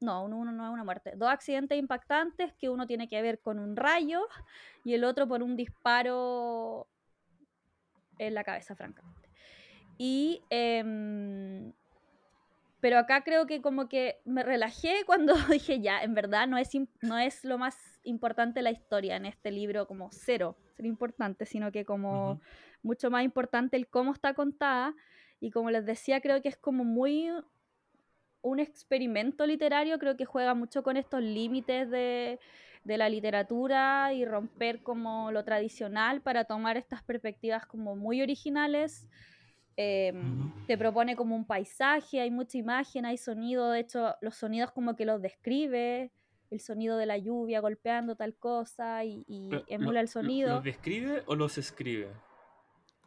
no, 0.00 0.24
uno, 0.24 0.38
uno 0.38 0.52
no 0.52 0.66
es 0.66 0.72
una 0.72 0.84
muerte, 0.84 1.12
dos 1.16 1.30
accidentes 1.30 1.78
impactantes 1.78 2.52
que 2.54 2.68
uno 2.68 2.86
tiene 2.86 3.08
que 3.08 3.22
ver 3.22 3.40
con 3.40 3.58
un 3.58 3.76
rayo 3.76 4.26
y 4.84 4.94
el 4.94 5.04
otro 5.04 5.26
por 5.26 5.42
un 5.42 5.56
disparo 5.56 6.88
en 8.18 8.34
la 8.34 8.44
cabeza, 8.44 8.74
francamente. 8.74 9.30
Y 9.96 10.42
em, 10.50 11.72
pero 12.82 12.98
acá 12.98 13.22
creo 13.22 13.46
que 13.46 13.62
como 13.62 13.88
que 13.88 14.20
me 14.24 14.42
relajé 14.42 15.04
cuando 15.06 15.34
dije 15.52 15.80
ya, 15.80 16.02
en 16.02 16.14
verdad 16.14 16.48
no 16.48 16.58
es, 16.58 16.70
no 17.00 17.16
es 17.16 17.44
lo 17.44 17.56
más 17.56 18.00
importante 18.02 18.60
la 18.60 18.72
historia 18.72 19.14
en 19.14 19.24
este 19.24 19.52
libro, 19.52 19.86
como 19.86 20.08
cero, 20.10 20.56
ser 20.76 20.86
importante, 20.86 21.46
sino 21.46 21.70
que 21.70 21.84
como 21.84 22.32
Ujú. 22.32 22.40
mucho 22.82 23.08
más 23.08 23.22
importante 23.22 23.76
el 23.76 23.86
cómo 23.86 24.12
está 24.12 24.34
contada. 24.34 24.96
Y 25.38 25.52
como 25.52 25.70
les 25.70 25.86
decía, 25.86 26.20
creo 26.20 26.42
que 26.42 26.48
es 26.48 26.56
como 26.56 26.82
muy 26.82 27.30
un 28.42 28.58
experimento 28.58 29.46
literario, 29.46 30.00
creo 30.00 30.16
que 30.16 30.24
juega 30.24 30.52
mucho 30.54 30.82
con 30.82 30.96
estos 30.96 31.22
límites 31.22 31.88
de, 31.88 32.40
de 32.82 32.98
la 32.98 33.08
literatura 33.08 34.12
y 34.12 34.24
romper 34.24 34.82
como 34.82 35.30
lo 35.30 35.44
tradicional 35.44 36.20
para 36.20 36.46
tomar 36.46 36.76
estas 36.76 37.04
perspectivas 37.04 37.64
como 37.64 37.94
muy 37.94 38.22
originales. 38.22 39.08
Eh, 39.76 40.12
Ujú. 40.14 40.66
Te 40.66 40.76
propone 40.78 41.16
como 41.16 41.34
un 41.34 41.44
paisaje, 41.46 42.20
hay 42.20 42.30
mucha 42.30 42.56
imagen, 42.58 43.04
hay 43.04 43.16
sonido, 43.18 43.70
de 43.70 43.80
hecho 43.80 44.14
los 44.20 44.36
sonidos 44.36 44.70
como 44.72 44.94
que 44.96 45.04
los 45.04 45.20
describe, 45.20 46.10
el 46.50 46.60
sonido 46.60 46.96
de 46.98 47.06
la 47.06 47.16
lluvia 47.18 47.60
golpeando 47.60 48.14
tal 48.14 48.34
cosa 48.36 49.04
y, 49.04 49.24
emula 49.68 50.00
el 50.00 50.06
¿lo- 50.06 50.12
sonido, 50.12 50.54
¿Los 50.56 50.64
describe 50.64 51.22
o 51.26 51.34
los 51.34 51.56
escribe? 51.58 52.08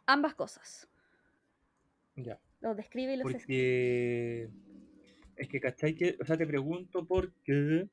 ambas 0.06 0.34
cosas, 0.34 0.88
Ya. 2.16 2.38
los 2.60 2.76
describe 2.76 3.14
y 3.14 3.16
los 3.16 3.34
escribe. 3.34 4.48
Porque 4.48 5.42
es 5.42 5.48
que, 5.48 5.60
¿cachai? 5.60 5.94
Que, 5.94 6.16
o 6.20 6.24
sea, 6.24 6.36
te 6.36 6.46
pregunto 6.46 7.06
porque, 7.06 7.88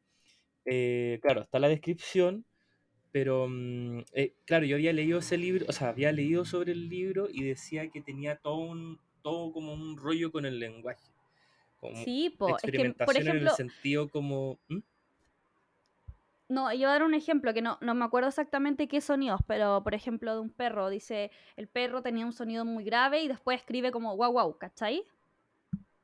eh, 0.66 1.20
claro, 1.22 1.42
está 1.44 1.60
la 1.60 1.68
descripción, 1.70 2.46
pero, 3.14 3.48
mm, 3.50 4.02
eh, 4.14 4.36
claro, 4.46 4.66
yo 4.68 4.76
había 4.78 4.94
leído 4.94 5.20
ese 5.20 5.38
libro, 5.38 5.68
o 5.70 5.74
sea, 5.74 5.90
había 5.90 6.12
leído 6.14 6.46
sobre 6.46 6.74
el 6.74 6.90
libro 6.90 7.30
y 7.32 7.44
decía 7.46 7.90
que 7.92 8.02
tenía 8.02 8.38
todo 8.38 8.58
un, 8.58 9.00
todo 9.24 9.54
como 9.54 9.74
un 9.74 9.98
rollo 9.98 10.32
con 10.34 10.46
el 10.48 10.60
lenguaje, 10.60 11.12
como 11.80 11.98
Sí, 12.04 12.30
po, 12.32 12.58
es 12.58 12.74
que, 12.74 12.94
por 13.04 13.18
experimentación 13.18 13.28
en 13.30 13.38
ejemplo, 13.38 13.52
el 13.52 13.52
sentido 13.52 14.10
como, 14.10 14.60
¿Mm? 14.70 14.80
No, 16.50 16.72
yo 16.72 16.80
voy 16.80 16.86
a 16.86 16.90
dar 16.90 17.04
un 17.04 17.14
ejemplo 17.16 17.54
que 17.54 17.62
no, 17.62 17.78
no 17.82 17.96
me 17.96 18.06
acuerdo 18.06 18.30
exactamente 18.30 18.88
qué 18.88 19.02
sonidos, 19.02 19.42
pero 19.48 19.82
por 19.84 19.96
ejemplo 19.96 20.34
de 20.34 20.40
un 20.42 20.50
perro, 20.52 20.90
dice, 20.90 21.32
el 21.56 21.68
perro 21.68 22.02
tenía 22.04 22.26
un 22.26 22.34
sonido 22.34 22.66
muy 22.66 22.84
grave 22.84 23.24
y 23.24 23.28
después 23.28 23.60
escribe 23.60 23.92
como 23.92 24.16
guau 24.16 24.32
guau, 24.32 24.58
¿cachai? 24.58 25.06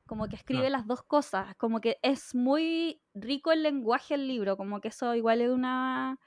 Como 0.06 0.28
que 0.28 0.36
escribe 0.36 0.66
Ah. 0.66 0.70
las 0.70 0.86
dos 0.86 1.02
cosas, 1.02 1.54
como 1.56 1.80
que 1.80 1.98
es 2.02 2.34
muy 2.34 3.00
rico 3.14 3.52
el 3.52 3.62
lenguaje 3.62 4.14
del 4.14 4.26
libro, 4.26 4.56
como 4.56 4.80
que 4.80 4.88
eso 4.88 5.14
igual 5.14 5.40
es 5.40 5.50
una 5.50 6.18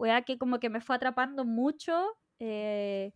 weá 0.00 0.22
que 0.22 0.38
como 0.38 0.58
que 0.60 0.70
me 0.70 0.80
fue 0.80 0.96
atrapando 0.96 1.44
mucho, 1.44 2.16
eh, 2.38 3.12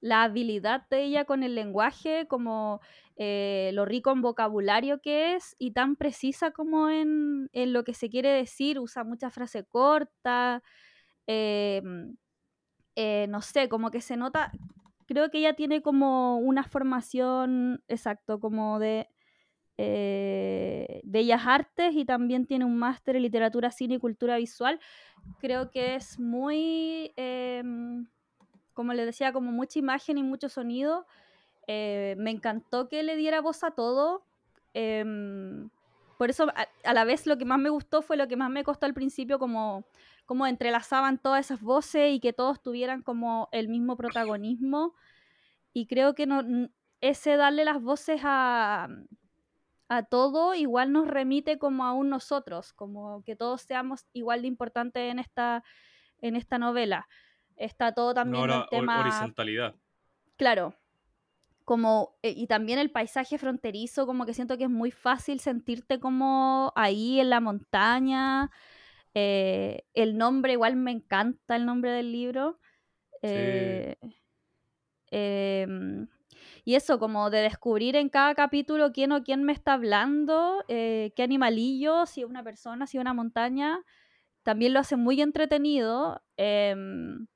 la 0.00 0.24
habilidad 0.24 0.88
de 0.90 1.04
ella 1.04 1.24
con 1.24 1.42
el 1.44 1.54
lenguaje, 1.54 2.26
como 2.28 2.80
eh, 3.16 3.70
lo 3.74 3.84
rico 3.84 4.10
en 4.10 4.22
vocabulario 4.22 5.00
que 5.00 5.36
es 5.36 5.54
y 5.58 5.72
tan 5.72 5.96
precisa 5.96 6.50
como 6.50 6.88
en, 6.88 7.48
en 7.52 7.72
lo 7.72 7.84
que 7.84 7.94
se 7.94 8.10
quiere 8.10 8.30
decir, 8.30 8.80
usa 8.80 9.04
mucha 9.04 9.30
frase 9.30 9.64
corta, 9.64 10.62
eh, 11.26 11.82
eh, 12.96 13.26
no 13.28 13.40
sé, 13.42 13.68
como 13.68 13.90
que 13.90 14.00
se 14.00 14.16
nota, 14.16 14.52
creo 15.06 15.30
que 15.30 15.38
ella 15.38 15.54
tiene 15.54 15.82
como 15.82 16.38
una 16.38 16.64
formación, 16.64 17.82
exacto, 17.88 18.40
como 18.40 18.78
de 18.78 19.08
eh, 19.78 21.00
Bellas 21.04 21.42
Artes 21.46 21.94
y 21.94 22.04
también 22.04 22.46
tiene 22.46 22.64
un 22.64 22.76
máster 22.78 23.16
en 23.16 23.22
literatura, 23.22 23.70
cine 23.70 23.94
y 23.94 23.98
cultura 23.98 24.36
visual. 24.36 24.80
Creo 25.38 25.70
que 25.70 25.94
es 25.96 26.18
muy, 26.18 27.12
em, 27.16 28.06
como 28.74 28.92
les 28.94 29.06
decía, 29.06 29.32
como 29.32 29.52
mucha 29.52 29.78
imagen 29.78 30.18
y 30.18 30.22
mucho 30.22 30.48
sonido. 30.48 31.06
Eh, 31.66 32.16
me 32.18 32.30
encantó 32.30 32.88
que 32.88 33.02
le 33.02 33.16
diera 33.16 33.40
voz 33.40 33.64
a 33.64 33.72
todo. 33.72 34.24
em, 34.74 35.70
por 36.18 36.30
eso, 36.30 36.46
a, 36.54 36.68
a 36.84 36.94
la 36.94 37.04
vez, 37.04 37.26
lo 37.26 37.36
que 37.38 37.44
más 37.44 37.58
me 37.58 37.70
gustó 37.70 38.02
fue 38.02 38.16
lo 38.16 38.28
que 38.28 38.36
más 38.36 38.50
me 38.50 38.64
costó 38.64 38.86
al 38.86 38.94
principio, 38.94 39.38
como, 39.38 39.84
como 40.26 40.46
entrelazaban 40.46 41.18
todas 41.18 41.46
esas 41.46 41.60
voces 41.62 42.12
y 42.14 42.20
que 42.20 42.32
todos 42.32 42.62
tuvieran 42.62 43.02
como 43.02 43.48
el 43.52 43.68
mismo 43.68 43.96
protagonismo. 43.96 44.94
Y 45.72 45.86
creo 45.86 46.14
que 46.14 46.26
no, 46.26 46.42
ese 47.00 47.36
darle 47.36 47.64
las 47.64 47.82
voces 47.82 48.20
a, 48.24 48.88
a 49.96 50.02
todo 50.04 50.54
igual 50.54 50.90
nos 50.90 51.06
remite 51.06 51.58
como 51.58 51.84
a 51.84 51.92
un 51.92 52.08
nosotros, 52.08 52.72
como 52.72 53.22
que 53.24 53.36
todos 53.36 53.62
seamos 53.62 54.06
igual 54.14 54.40
de 54.40 54.48
importantes 54.48 55.10
en 55.10 55.18
esta, 55.18 55.64
en 56.22 56.34
esta 56.34 56.56
novela. 56.58 57.06
Está 57.56 57.92
todo 57.92 58.08
No, 58.08 58.14
también 58.14 58.40
ahora, 58.40 58.62
el 58.62 58.68
tema 58.70 59.00
horizontalidad. 59.00 59.74
Claro, 60.36 60.74
como, 61.66 62.16
eh, 62.22 62.32
y 62.34 62.46
también 62.46 62.78
el 62.78 62.90
paisaje 62.90 63.36
fronterizo, 63.36 64.06
como 64.06 64.24
que 64.24 64.32
siento 64.32 64.56
que 64.56 64.64
es 64.64 64.70
muy 64.70 64.90
fácil 64.90 65.40
sentirte 65.40 66.00
como 66.00 66.72
ahí 66.74 67.20
en 67.20 67.28
la 67.28 67.40
montaña. 67.40 68.50
eh, 69.14 69.84
el 69.92 70.16
nombre, 70.16 70.54
igual 70.54 70.74
me 70.76 70.90
encanta 70.90 71.54
el 71.54 71.66
nombre 71.66 71.90
del 71.90 72.12
libro. 72.12 72.58
Sí. 73.20 73.28
eh, 73.28 73.96
em, 75.10 76.08
y 76.64 76.76
eso, 76.76 76.98
como 76.98 77.30
de 77.30 77.40
descubrir 77.40 77.96
en 77.96 78.08
cada 78.08 78.34
capítulo 78.34 78.92
quién 78.92 79.12
o 79.12 79.22
quién 79.24 79.42
me 79.42 79.52
está 79.52 79.74
hablando, 79.74 80.64
eh, 80.68 81.12
qué 81.16 81.22
animalillo, 81.24 82.06
si 82.06 82.22
es 82.22 82.26
una 82.28 82.44
persona, 82.44 82.86
si 82.86 82.98
es 82.98 83.00
una 83.00 83.14
montaña, 83.14 83.80
también 84.42 84.72
lo 84.72 84.80
hace 84.80 84.96
muy 84.96 85.20
entretenido. 85.20 86.22
em, 86.36 87.26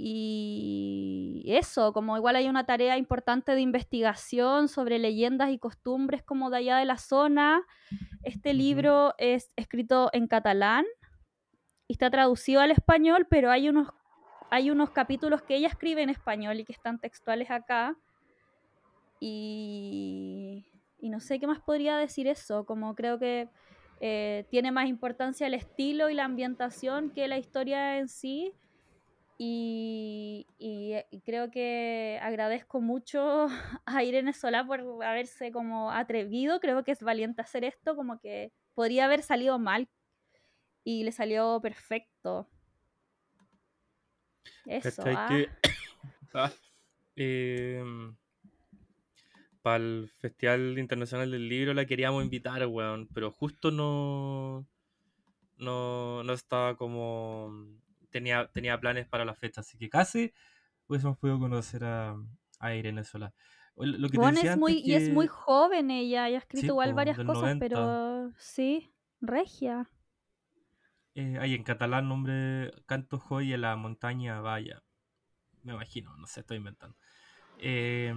y 0.00 1.42
eso, 1.48 1.92
como 1.92 2.16
igual 2.16 2.36
hay 2.36 2.48
una 2.48 2.64
tarea 2.66 2.96
importante 2.96 3.52
de 3.56 3.60
investigación 3.60 4.68
sobre 4.68 5.00
leyendas 5.00 5.50
y 5.50 5.58
costumbres 5.58 6.22
como 6.22 6.50
de 6.50 6.58
allá 6.58 6.76
de 6.76 6.84
la 6.84 6.98
zona. 6.98 7.66
Este 8.22 8.54
libro 8.54 9.14
es 9.18 9.50
escrito 9.56 10.10
en 10.12 10.28
catalán 10.28 10.84
y 11.88 11.94
está 11.94 12.10
traducido 12.10 12.60
al 12.60 12.70
español, 12.70 13.26
pero 13.28 13.50
hay 13.50 13.68
unos, 13.68 13.88
hay 14.50 14.70
unos 14.70 14.90
capítulos 14.90 15.42
que 15.42 15.56
ella 15.56 15.68
escribe 15.68 16.02
en 16.02 16.10
español 16.10 16.60
y 16.60 16.64
que 16.64 16.72
están 16.72 17.00
textuales 17.00 17.50
acá. 17.50 17.96
Y, 19.20 20.66
y 20.98 21.10
no 21.10 21.20
sé 21.20 21.40
qué 21.40 21.46
más 21.46 21.60
podría 21.60 21.96
decir 21.96 22.26
eso, 22.26 22.64
como 22.64 22.94
creo 22.94 23.18
que 23.18 23.48
eh, 24.00 24.46
tiene 24.50 24.70
más 24.70 24.88
importancia 24.88 25.46
el 25.46 25.54
estilo 25.54 26.08
y 26.08 26.14
la 26.14 26.24
ambientación 26.24 27.10
que 27.10 27.28
la 27.28 27.38
historia 27.38 27.98
en 27.98 28.08
sí. 28.08 28.52
Y, 29.40 30.46
y, 30.58 30.94
eh, 30.94 31.06
y 31.10 31.20
creo 31.20 31.50
que 31.50 32.18
agradezco 32.22 32.80
mucho 32.80 33.46
a 33.86 34.02
Irene 34.02 34.32
Solá 34.32 34.66
por 34.66 34.80
haberse 35.04 35.52
como 35.52 35.92
atrevido, 35.92 36.58
creo 36.60 36.82
que 36.82 36.92
es 36.92 37.02
valiente 37.02 37.42
hacer 37.42 37.64
esto, 37.64 37.94
como 37.94 38.18
que 38.20 38.52
podría 38.74 39.04
haber 39.04 39.22
salido 39.22 39.58
mal 39.58 39.88
y 40.84 41.04
le 41.04 41.12
salió 41.12 41.60
perfecto. 41.60 42.48
Eso, 44.64 45.02
ah. 45.06 45.28
Que. 45.28 45.48
ah, 46.34 46.52
em, 47.16 48.16
para 49.62 49.76
el 49.84 50.10
Festival 50.18 50.78
Internacional 50.78 51.30
del 51.30 51.48
Libro 51.48 51.74
la 51.74 51.86
queríamos 51.86 52.22
invitar, 52.24 52.66
weón, 52.66 53.08
pero 53.14 53.30
justo 53.32 53.70
no. 53.70 54.68
No, 55.56 56.22
no 56.24 56.32
estaba 56.32 56.76
como. 56.76 57.50
Tenía, 58.10 58.48
tenía 58.52 58.80
planes 58.80 59.06
para 59.08 59.24
la 59.24 59.34
fecha, 59.34 59.60
así 59.60 59.78
que 59.78 59.88
casi 59.90 60.32
hubiésemos 60.88 61.18
podido 61.18 61.38
conocer 61.38 61.84
a, 61.84 62.16
a 62.60 62.74
Irene 62.74 63.04
Sola. 63.04 63.34
Lo 63.76 64.08
que 64.10 64.18
Bueno, 64.18 64.40
es 64.40 64.56
muy, 64.56 64.80
y 64.84 64.94
es 64.94 65.08
muy 65.08 65.26
joven 65.28 65.90
ella, 65.90 66.28
y 66.28 66.34
ha 66.34 66.38
escrito 66.38 66.66
Sí, 66.66 66.72
igual 66.72 66.94
varias 66.94 67.20
cosas, 67.20 67.52
90. 67.52 67.58
pero 67.58 68.32
sí, 68.38 68.92
regia. 69.20 69.90
Eh, 71.14 71.38
hay 71.40 71.54
en 71.54 71.64
catalán 71.64 72.08
nombre 72.08 72.72
Canto 72.86 73.18
Joy 73.18 73.52
en 73.52 73.62
la 73.62 73.76
montaña 73.76 74.40
Vaya. 74.40 74.82
Me 75.62 75.72
imagino, 75.74 76.16
no 76.16 76.26
sé, 76.26 76.40
estoy 76.40 76.58
inventando. 76.58 76.96
Eh, 77.58 78.14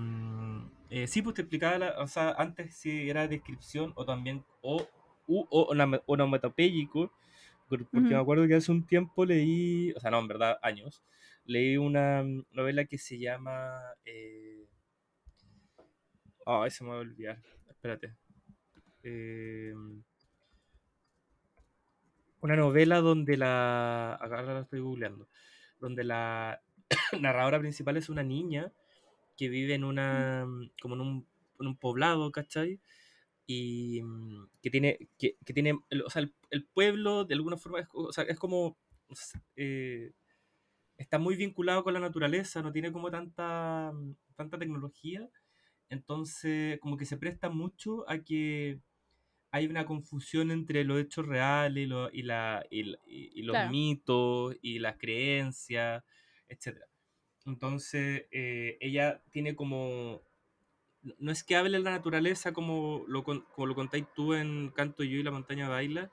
eh, 0.89 1.07
sí, 1.07 1.21
pues 1.21 1.35
te 1.35 1.41
explicaba, 1.41 1.77
la- 1.77 1.99
o 1.99 2.07
sea, 2.07 2.31
antes 2.37 2.75
si 2.75 3.09
era 3.09 3.27
descripción 3.27 3.93
o 3.95 4.05
también, 4.05 4.45
o, 4.61 4.87
u, 5.27 5.45
o 5.49 5.73
onomatopéyico, 6.07 7.11
por- 7.69 7.87
porque 7.91 8.13
me 8.13 8.19
Ujú. 8.19 8.21
acuerdo 8.21 8.47
que 8.47 8.55
hace 8.55 8.71
un 8.71 8.85
tiempo 8.85 9.25
leí, 9.25 9.91
o 9.93 9.99
sea, 9.99 10.11
no, 10.11 10.19
en 10.19 10.27
verdad, 10.27 10.59
años, 10.61 11.03
leí 11.45 11.77
una 11.77 12.23
novela 12.51 12.85
que 12.85 12.97
se 12.97 13.19
llama... 13.19 13.79
Eh, 14.05 14.67
ay, 16.45 16.69
se 16.71 16.83
me 16.83 16.89
va 16.91 16.97
a 16.97 16.99
olvidar, 16.99 17.41
espérate. 17.69 18.15
Eh, 19.03 19.73
una 22.41 22.55
novela 22.55 22.99
donde 23.01 23.37
la... 23.37 24.13
Acá 24.15 24.41
la 24.41 24.61
estoy 24.61 24.79
googleando. 24.79 25.27
Donde 25.79 26.03
la 26.03 26.61
narradora 27.19 27.59
principal 27.59 27.97
es 27.97 28.09
una 28.09 28.23
niña 28.23 28.71
que 29.41 29.49
vive 29.49 29.75
en 29.75 29.83
una... 29.85 30.47
como 30.81 30.95
en 30.95 31.01
un, 31.01 31.27
en 31.59 31.67
un 31.67 31.77
poblado, 31.77 32.31
¿cachai? 32.31 32.79
y 33.47 34.01
mm, 34.03 34.47
que 34.61 34.69
tiene, 34.71 35.09
que, 35.19 35.37
que 35.45 35.53
tiene 35.53 35.73
o 36.05 36.09
sea, 36.09 36.21
el, 36.23 36.33
el 36.51 36.65
pueblo 36.67 37.25
de 37.25 37.35
alguna 37.35 37.57
forma 37.57 37.81
es, 37.81 37.87
o 37.93 38.13
sea, 38.13 38.23
es 38.25 38.39
como, 38.39 38.77
eh, 39.55 40.13
está 40.97 41.19
muy 41.19 41.35
vinculado 41.35 41.83
con 41.83 41.93
la 41.93 41.99
naturaleza, 41.99 42.61
no 42.61 42.71
tiene 42.71 42.91
como 42.91 43.11
tanta, 43.11 43.91
mm, 43.93 44.15
tanta 44.35 44.59
tecnología, 44.59 45.29
entonces 45.89 46.79
como 46.81 46.97
que 46.97 47.05
se 47.05 47.17
presta 47.17 47.49
mucho 47.49 48.09
a 48.09 48.19
que 48.23 48.81
hay 49.51 49.67
una 49.67 49.85
confusión 49.85 50.51
entre 50.51 50.83
los 50.85 50.99
hechos 51.01 51.25
reales 51.27 51.85
y, 51.85 51.87
lo- 51.87 52.11
y 52.13 52.23
la, 52.23 52.65
y, 52.71 52.83
la- 52.83 52.99
y- 53.07 53.39
y 53.39 53.43
los 53.43 53.57
Claro, 53.57 53.77
mitos 53.77 54.55
y 54.61 54.79
las 54.79 54.97
creencias, 54.97 56.03
etc. 56.49 56.85
Entonces, 57.45 58.25
eh, 58.31 58.77
ella 58.81 59.23
tiene 59.31 59.55
como 59.55 60.21
no 61.19 61.31
es 61.31 61.43
que 61.43 61.55
hable 61.55 61.79
la 61.79 61.91
naturaleza 61.91 62.53
como 62.53 63.03
lo, 63.07 63.23
con- 63.23 63.41
como 63.53 63.67
lo 63.67 63.75
contáis 63.75 64.05
tú 64.15 64.33
en 64.33 64.69
Canto 64.69 65.03
yo 65.03 65.17
y 65.17 65.23
la 65.23 65.31
montaña 65.31 65.67
baila, 65.69 66.11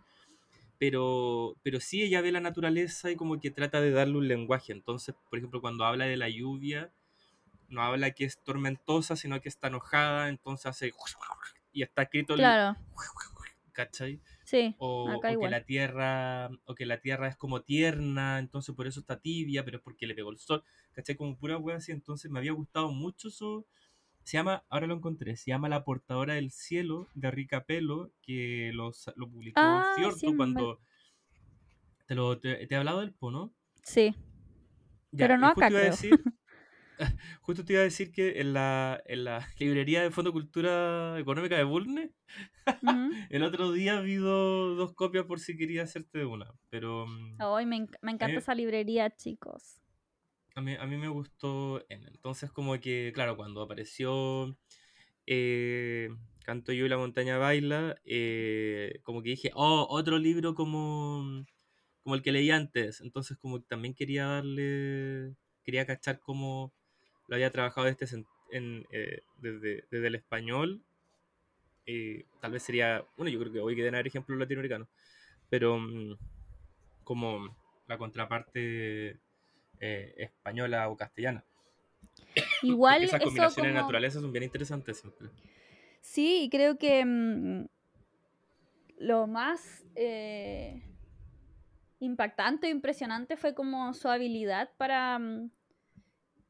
pero, 0.78 1.56
pero 1.62 1.80
sí 1.80 2.02
ella 2.02 2.20
ve 2.22 2.32
la 2.32 2.40
naturaleza 2.40 3.10
y 3.10 3.16
como 3.16 3.40
que 3.40 3.50
trata 3.50 3.80
de 3.80 3.90
darle 3.92 4.18
un 4.18 4.28
lenguaje. 4.28 4.72
Entonces, 4.72 5.14
por 5.30 5.38
ejemplo, 5.38 5.60
cuando 5.60 5.84
habla 5.84 6.06
de 6.06 6.16
la 6.18 6.28
lluvia, 6.30 6.92
no 7.68 7.82
habla 7.82 8.12
que 8.12 8.24
es 8.26 8.42
tormentosa, 8.44 9.16
sino 9.16 9.40
que 9.40 9.48
está 9.50 9.68
enojada, 9.68 10.28
entonces 10.28 10.66
hace... 10.66 10.92
Y 11.72 11.82
está 11.82 12.02
escrito 12.02 12.34
el... 12.34 12.58
claro, 12.60 12.76
¿Cachai? 13.72 14.20
Sí, 14.48 14.76
O, 14.80 14.88
acá 15.04 15.36
o 15.36 15.36
que 15.36 15.48
la 15.48 15.64
tierra 15.64 16.50
o 16.64 16.74
que 16.76 16.86
la 16.86 17.00
tierra 17.00 17.28
es 17.28 17.36
como 17.36 17.62
tierna, 17.62 18.38
entonces 18.38 18.74
por 18.76 18.86
eso 18.86 19.00
está 19.00 19.20
tibia, 19.20 19.64
pero 19.64 19.78
es 19.78 19.82
porque 19.82 20.06
le 20.06 20.14
pegó 20.14 20.30
el 20.30 20.38
sol, 20.38 20.62
¿cachai? 20.92 21.16
Como 21.16 21.36
pura 21.36 21.58
wea 21.58 21.76
así, 21.78 21.90
entonces 21.92 22.30
me 22.30 22.38
había 22.38 22.52
gustado 22.52 22.90
mucho 22.92 23.28
eso, 23.28 23.66
se 24.24 24.36
llama, 24.38 24.64
ahora 24.70 24.86
lo 24.88 24.94
encontré, 24.96 25.36
se 25.36 25.50
llama 25.50 25.68
La 25.70 25.84
Portadora 25.84 26.34
del 26.34 26.50
Cielo 26.52 27.10
de 27.14 27.30
Rica 27.32 27.64
Pelo, 27.66 28.12
que 28.22 28.72
lo, 28.74 28.92
sa- 28.92 29.14
lo 29.16 29.28
publicó 29.30 29.84
Ah, 29.94 30.08
sí, 30.14 30.32
Fiorto 30.32 30.34
me- 30.34 30.36
cuando 30.36 30.80
te, 32.06 32.14
lo, 32.16 32.38
te, 32.40 32.66
te 32.66 32.74
he 32.74 32.78
hablado 32.78 33.00
del 33.00 33.14
po, 33.14 33.30
¿no? 33.30 33.54
sí, 33.82 34.14
Ya, 35.12 35.26
pero 35.26 35.36
no 35.38 35.48
acá 35.50 35.50
justo 35.50 35.72
iba 35.72 35.80
a 35.80 35.84
creo. 35.84 35.90
decir, 35.90 36.28
justo 37.42 37.64
te 37.64 37.74
iba 37.74 37.82
a 37.82 37.84
decir 37.84 38.12
que 38.12 38.40
en 38.40 38.52
la, 38.54 39.00
en 39.06 39.24
la 39.24 39.46
librería 39.58 40.02
de 40.02 40.10
Fondo 40.10 40.32
Cultura 40.32 41.18
Económica 41.18 41.56
de 41.56 41.64
Bulne, 41.64 42.14
el 43.30 43.42
otro 43.42 43.72
día 43.72 44.00
vi 44.00 44.16
do- 44.16 44.74
dos 44.76 44.94
copias 44.94 45.26
por 45.26 45.40
si 45.40 45.56
quería 45.56 45.84
hacerte 45.84 46.24
una, 46.24 46.52
pero 46.70 47.06
mm, 47.06 47.40
Ay, 47.40 47.66
me, 47.66 47.76
enc- 47.76 47.98
me 48.00 48.12
encanta 48.12 48.38
esa 48.40 48.54
librería, 48.54 49.10
chicos. 49.10 49.80
a 50.54 50.60
mí, 50.60 50.74
a 50.78 50.86
mí 50.86 50.96
me 50.96 51.08
gustó, 51.08 51.80
en- 51.88 52.06
entonces 52.08 52.50
como 52.52 52.78
que, 52.80 53.12
claro, 53.14 53.36
cuando 53.36 53.62
apareció 53.62 54.56
eh, 55.26 56.10
Canto 56.44 56.72
yo 56.72 56.86
y 56.86 56.88
la 56.90 56.98
montaña 56.98 57.38
baila, 57.38 57.96
eh, 58.04 59.00
como 59.04 59.22
que 59.22 59.30
dije, 59.30 59.50
oh, 59.54 59.86
otro 59.90 60.18
libro 60.18 60.54
como, 60.54 61.44
como 62.02 62.14
el 62.16 62.22
que 62.22 62.32
leí 62.32 62.50
antes. 62.50 63.00
Entonces 63.02 63.38
como 63.38 63.60
que 63.60 63.66
también 63.68 63.94
quería 63.94 64.26
darle, 64.26 65.36
quería 65.64 65.86
cachar 65.86 66.20
cómo 66.20 66.74
lo 67.28 67.36
había 67.36 67.52
trabajado 67.52 67.86
este 67.86 68.06
en, 68.50 68.86
eh, 68.90 69.22
desde, 69.36 69.84
desde 69.90 70.06
el 70.06 70.14
español. 70.16 70.82
Y 71.86 72.24
tal 72.40 72.52
vez 72.52 72.62
sería, 72.62 73.04
bueno, 73.16 73.30
yo 73.30 73.38
creo 73.38 73.52
que 73.52 73.60
hoy 73.60 73.76
quedan 73.76 73.92
dar 73.92 74.06
ejemplos 74.06 74.38
latinoamericanos, 74.38 74.88
pero 75.48 75.78
mm, 75.78 76.18
como 77.04 77.56
la 77.86 77.96
contraparte 77.96 79.18
eh, 79.80 80.14
española 80.16 80.88
o 80.88 80.96
castellana. 80.96 81.44
Igual 82.62 83.04
esas 83.04 83.22
combinaciones 83.22 83.72
de 83.72 83.80
naturaleza 83.80 84.20
son 84.20 84.32
bien 84.32 84.44
interesantes 84.44 84.98
siempre. 84.98 85.28
Sí, 86.00 86.44
y 86.44 86.50
creo 86.50 86.78
que 86.78 87.04
mm, 87.04 87.66
lo 88.98 89.26
más 89.26 89.84
eh, 89.94 90.82
impactante 92.00 92.66
o 92.66 92.70
impresionante 92.70 93.36
fue 93.36 93.54
como 93.54 93.94
su 93.94 94.08
habilidad 94.08 94.70
para 94.76 95.18
mm, 95.18 95.50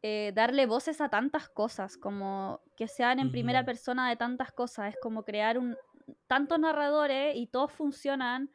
eh, 0.02 0.32
darle 0.34 0.66
voces 0.66 1.00
a 1.00 1.08
tantas 1.08 1.48
cosas, 1.48 1.96
como 1.96 2.60
que 2.76 2.86
sean 2.86 3.18
en 3.18 3.32
primera 3.32 3.64
persona 3.64 4.08
de 4.08 4.16
tantas 4.16 4.52
cosas. 4.52 4.94
Es 4.94 5.00
como 5.02 5.24
crear 5.24 5.58
un, 5.58 5.76
tantos 6.26 6.58
narradores 6.60 7.34
y 7.36 7.48
todos 7.48 7.72
funcionan. 7.72 8.50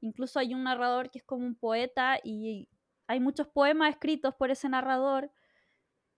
Incluso 0.00 0.38
hay 0.38 0.52
un 0.52 0.64
narrador 0.64 1.10
que 1.10 1.18
es 1.18 1.24
como 1.24 1.46
un 1.46 1.54
poeta 1.54 2.18
y 2.22 2.68
hay 3.06 3.20
muchos 3.20 3.48
poemas 3.48 3.90
escritos 3.90 4.34
por 4.34 4.50
ese 4.50 4.68
narrador. 4.68 5.30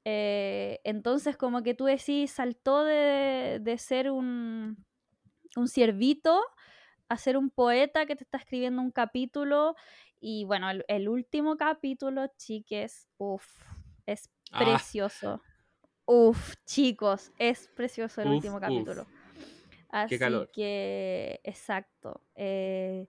Eh, 0.04 0.80
entonces, 0.84 1.36
como 1.36 1.62
que 1.62 1.74
tú 1.74 1.84
decís, 1.84 2.32
saltó 2.32 2.84
de, 2.84 3.60
de 3.62 3.78
ser 3.78 4.10
un, 4.10 4.84
un 5.56 5.68
ciervito 5.68 6.42
a 7.08 7.16
ser 7.16 7.36
un 7.36 7.50
poeta 7.50 8.06
que 8.06 8.16
te 8.16 8.24
está 8.24 8.38
escribiendo 8.38 8.82
un 8.82 8.90
capítulo. 8.90 9.76
Y 10.20 10.44
bueno, 10.46 10.68
el, 10.70 10.84
el 10.88 11.08
último 11.08 11.56
capítulo, 11.56 12.26
chiques, 12.38 13.08
uff, 13.18 13.46
es 14.06 14.30
Ah, 14.54 14.80
precioso. 14.82 15.42
Uf, 16.06 16.54
chicos, 16.66 17.32
es 17.38 17.68
precioso 17.68 18.22
el 18.22 18.30
uf, 18.30 18.32
último 18.32 18.60
uf. 18.66 18.92
capítulo. 18.92 19.08
Qué 20.06 20.18
Así 20.18 20.18
calor. 20.18 20.50
que, 20.52 21.40
exacto. 21.44 22.22
eh, 22.36 23.08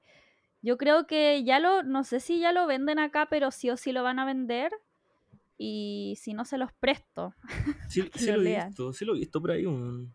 yo 0.62 0.78
creo 0.78 1.08
que 1.08 1.44
ya 1.46 1.60
lo, 1.60 1.84
no 1.84 2.04
sé 2.06 2.20
si 2.22 2.40
ya 2.42 2.54
lo 2.54 2.68
venden 2.68 3.00
acá, 3.00 3.28
pero 3.30 3.52
sí 3.52 3.70
o 3.72 3.78
sí 3.78 3.92
lo 3.94 4.04
van 4.04 4.20
a 4.20 4.26
vender. 4.26 4.72
y 5.58 6.18
si 6.22 6.34
no 6.34 6.46
se 6.46 6.58
los 6.60 6.74
presto. 6.74 7.36
Sí, 7.88 8.10
que 8.12 8.20
sí 8.20 8.32
lo 8.32 8.42
lo 8.42 8.42
he 8.42 8.46
visto, 8.46 8.94
sí 8.94 9.06
lo 9.06 9.16
he 9.16 9.20
visto 9.20 9.42
por 9.42 9.52
ahí. 9.52 9.66
Un... 9.66 10.14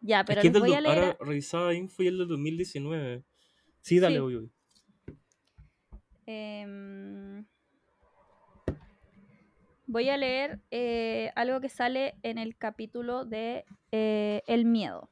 Ya, 0.00 0.24
Es 0.26 0.36
pero 0.36 0.40
que 0.40 0.48
es 0.48 0.52
les 0.52 0.54
del 0.54 0.66
voy 0.66 0.74
a 0.74 0.80
do- 0.80 0.82
leer. 0.82 1.14
ahora 1.14 1.16
revisaba 1.20 1.72
info 1.74 2.02
y 2.02 2.08
el 2.08 2.18
del 2.18 2.28
2019. 2.28 3.24
Sí, 3.80 4.00
dale, 4.00 4.20
Sí. 4.20 4.20
voy, 4.20 4.34
voy. 4.36 4.50
em, 6.26 7.46
voy 9.86 10.08
a 10.08 10.16
leer 10.16 10.60
eh, 10.70 11.30
algo 11.36 11.60
que 11.60 11.68
sale 11.68 12.14
en 12.22 12.38
el 12.38 12.56
capítulo 12.56 13.24
de 13.24 13.64
eh, 13.92 14.42
El 14.46 14.64
miedo. 14.64 15.10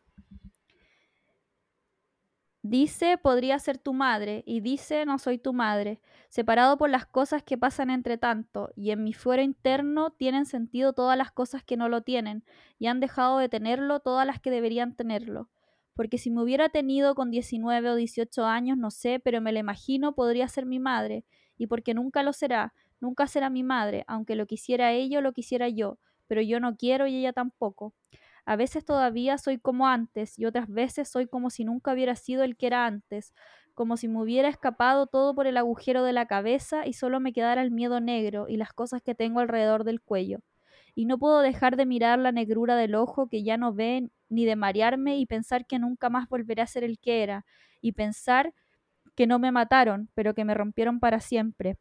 Dice, 2.65 3.19
podría 3.19 3.59
ser 3.59 3.79
tu 3.79 3.93
madre, 3.93 4.45
y 4.47 4.61
dice, 4.61 5.05
no 5.05 5.19
soy 5.19 5.37
tu 5.37 5.53
madre, 5.53 6.01
separado 6.29 6.79
por 6.79 6.91
las 6.91 7.07
cosas 7.07 7.43
que 7.43 7.59
pasan 7.59 7.91
entre 7.91 8.19
tanto, 8.19 8.71
y 8.77 8.93
en 8.93 9.03
mi 9.03 9.13
fuero 9.13 9.43
interno 9.43 10.13
tienen 10.13 10.47
sentido 10.47 10.93
todas 10.93 11.19
las 11.19 11.33
cosas 11.33 11.65
que 11.65 11.77
no 11.77 11.89
lo 11.89 12.03
tienen, 12.03 12.45
y 12.79 12.87
han 12.87 13.01
dejado 13.01 13.39
de 13.39 13.49
tenerlo 13.49 13.99
todas 13.99 14.25
las 14.29 14.39
que 14.39 14.53
deberían 14.53 14.95
tenerlo. 14.95 15.51
Porque 15.95 16.19
si 16.19 16.31
me 16.31 16.41
hubiera 16.41 16.69
tenido 16.69 17.17
con 17.17 17.33
19 17.33 17.91
o 17.91 17.97
18 17.97 18.45
años, 18.47 18.79
no 18.79 18.93
sé, 18.93 19.19
pero 19.19 19.41
me 19.41 19.51
la 19.51 19.59
imagino, 19.59 20.15
podría 20.15 20.47
ser 20.47 20.65
mi 20.65 20.79
madre, 20.79 21.25
y 21.59 21.67
porque 21.67 21.95
nunca 21.95 22.23
lo 22.23 22.33
será, 22.33 22.75
nunca 23.03 23.27
será 23.27 23.51
mi 23.51 23.63
madre, 23.63 24.05
aunque 24.07 24.37
lo 24.37 24.47
quisiera 24.47 24.93
ella 24.93 25.19
o 25.19 25.23
lo 25.23 25.33
quisiera 25.35 25.69
yo, 25.69 25.99
pero 26.29 26.41
yo 26.41 26.61
no 26.61 26.77
quiero 26.77 27.07
y 27.07 27.17
ella 27.17 27.35
tampoco. 27.35 27.95
A 28.47 28.57
veces 28.57 28.85
todavía 28.85 29.39
soy 29.39 29.59
como 29.59 29.87
antes 29.87 30.39
y 30.39 30.47
otras 30.47 30.69
veces 30.69 31.09
soy 31.09 31.27
como 31.27 31.51
si 31.51 31.65
nunca 31.65 31.93
hubiera 31.93 32.17
sido 32.17 32.45
el 32.45 32.57
que 32.57 32.69
era 32.69 32.87
antes, 32.87 33.35
como 33.75 33.97
si 33.97 34.09
me 34.09 34.21
hubiera 34.21 34.49
escapado 34.49 35.07
todo 35.07 35.35
por 35.35 35.47
el 35.47 35.57
agujero 35.57 36.05
de 36.05 36.13
la 36.13 36.27
cabeza 36.27 36.87
y 36.87 36.93
solo 36.93 37.21
me 37.21 37.33
quedara 37.33 37.63
el 37.63 37.71
miedo 37.71 38.01
negro 38.01 38.47
y 38.49 38.57
las 38.57 38.73
cosas 38.73 39.03
que 39.03 39.15
tengo 39.15 39.41
alrededor 39.41 39.85
del 39.85 40.01
cuello. 40.01 40.41
Y 40.95 41.07
no 41.07 41.19
puedo 41.19 41.41
dejar 41.41 41.77
de 41.77 41.87
mirar 41.87 42.19
la 42.19 42.33
negrura 42.33 42.77
del 42.77 42.95
ojo 42.95 43.29
que 43.29 43.43
ya 43.43 43.57
no 43.57 43.73
ve, 43.73 44.11
ni 44.29 44.45
de 44.45 44.57
marearme 44.57 45.19
y 45.19 45.27
pensar 45.27 45.67
que 45.67 45.79
nunca 45.79 46.11
más 46.11 46.29
volveré 46.29 46.63
a 46.63 46.67
ser 46.67 46.85
el 46.85 46.99
que 46.99 47.23
era, 47.23 47.47
y 47.81 47.93
pensar 47.93 48.55
que 49.15 49.27
no 49.27 49.39
me 49.39 49.53
mataron, 49.53 50.11
pero 50.15 50.35
que 50.35 50.45
me 50.45 50.55
rompieron 50.55 51.01
para 51.01 51.21
siempre, 51.21 51.79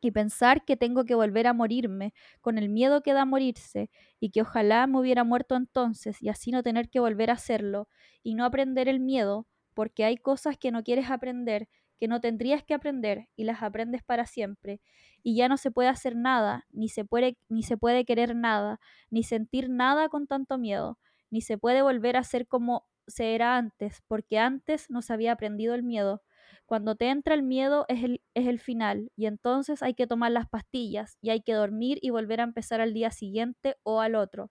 y 0.00 0.10
pensar 0.12 0.64
que 0.64 0.76
tengo 0.76 1.04
que 1.04 1.14
volver 1.14 1.46
a 1.46 1.52
morirme, 1.52 2.12
con 2.40 2.58
el 2.58 2.68
miedo 2.68 3.02
que 3.02 3.12
da 3.12 3.24
morirse, 3.24 3.90
y 4.20 4.30
que 4.30 4.42
ojalá 4.42 4.86
me 4.86 4.98
hubiera 5.00 5.24
muerto 5.24 5.56
entonces, 5.56 6.22
y 6.22 6.28
así 6.28 6.50
no 6.50 6.62
tener 6.62 6.88
que 6.90 7.00
volver 7.00 7.30
a 7.30 7.34
hacerlo, 7.34 7.88
y 8.22 8.34
no 8.34 8.44
aprender 8.44 8.88
el 8.88 9.00
miedo, 9.00 9.46
porque 9.74 10.04
hay 10.04 10.16
cosas 10.16 10.56
que 10.58 10.70
no 10.70 10.82
quieres 10.82 11.10
aprender, 11.10 11.68
que 11.98 12.08
no 12.08 12.20
tendrías 12.20 12.62
que 12.62 12.74
aprender, 12.74 13.28
y 13.36 13.44
las 13.44 13.62
aprendes 13.62 14.02
para 14.02 14.26
siempre, 14.26 14.80
y 15.22 15.36
ya 15.36 15.48
no 15.48 15.56
se 15.56 15.70
puede 15.70 15.88
hacer 15.88 16.16
nada, 16.16 16.66
ni 16.70 16.88
se 16.88 17.04
puede, 17.04 17.38
ni 17.48 17.62
se 17.62 17.76
puede 17.76 18.04
querer 18.04 18.36
nada, 18.36 18.80
ni 19.10 19.22
sentir 19.22 19.68
nada 19.70 20.08
con 20.08 20.26
tanto 20.26 20.58
miedo, 20.58 20.98
ni 21.30 21.40
se 21.40 21.58
puede 21.58 21.82
volver 21.82 22.16
a 22.16 22.24
ser 22.24 22.46
como 22.46 22.86
se 23.08 23.34
era 23.34 23.56
antes, 23.56 24.02
porque 24.08 24.38
antes 24.38 24.90
no 24.90 25.02
se 25.02 25.12
había 25.12 25.32
aprendido 25.32 25.74
el 25.74 25.82
miedo. 25.82 26.22
Cuando 26.66 26.96
te 26.96 27.08
entra 27.08 27.34
el 27.34 27.42
miedo 27.42 27.84
es 27.88 28.02
el, 28.04 28.20
es 28.34 28.46
el 28.46 28.58
final 28.58 29.10
y 29.16 29.26
entonces 29.26 29.82
hay 29.82 29.94
que 29.94 30.06
tomar 30.06 30.32
las 30.32 30.48
pastillas 30.48 31.18
y 31.20 31.30
hay 31.30 31.40
que 31.40 31.52
dormir 31.52 31.98
y 32.02 32.10
volver 32.10 32.40
a 32.40 32.44
empezar 32.44 32.80
al 32.80 32.94
día 32.94 33.10
siguiente 33.10 33.76
o 33.82 34.00
al 34.00 34.14
otro. 34.14 34.50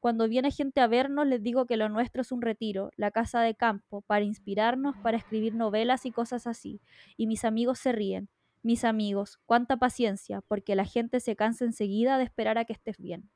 Cuando 0.00 0.28
viene 0.28 0.50
gente 0.50 0.82
a 0.82 0.86
vernos 0.86 1.26
les 1.26 1.42
digo 1.42 1.64
que 1.64 1.78
lo 1.78 1.88
nuestro 1.88 2.20
es 2.20 2.30
un 2.30 2.42
retiro, 2.42 2.90
la 2.96 3.10
casa 3.10 3.40
de 3.40 3.54
campo, 3.54 4.02
para 4.02 4.24
inspirarnos, 4.24 4.96
para 4.98 5.16
escribir 5.16 5.54
novelas 5.54 6.04
y 6.04 6.12
cosas 6.12 6.46
así. 6.46 6.82
Y 7.16 7.26
mis 7.26 7.44
amigos 7.44 7.78
se 7.78 7.92
ríen. 7.92 8.28
Mis 8.62 8.84
amigos, 8.84 9.38
cuánta 9.46 9.78
paciencia, 9.78 10.42
porque 10.42 10.74
la 10.74 10.84
gente 10.84 11.20
se 11.20 11.36
cansa 11.36 11.64
enseguida 11.64 12.18
de 12.18 12.24
esperar 12.24 12.58
a 12.58 12.66
que 12.66 12.74
estés 12.74 12.98
bien. 12.98 13.30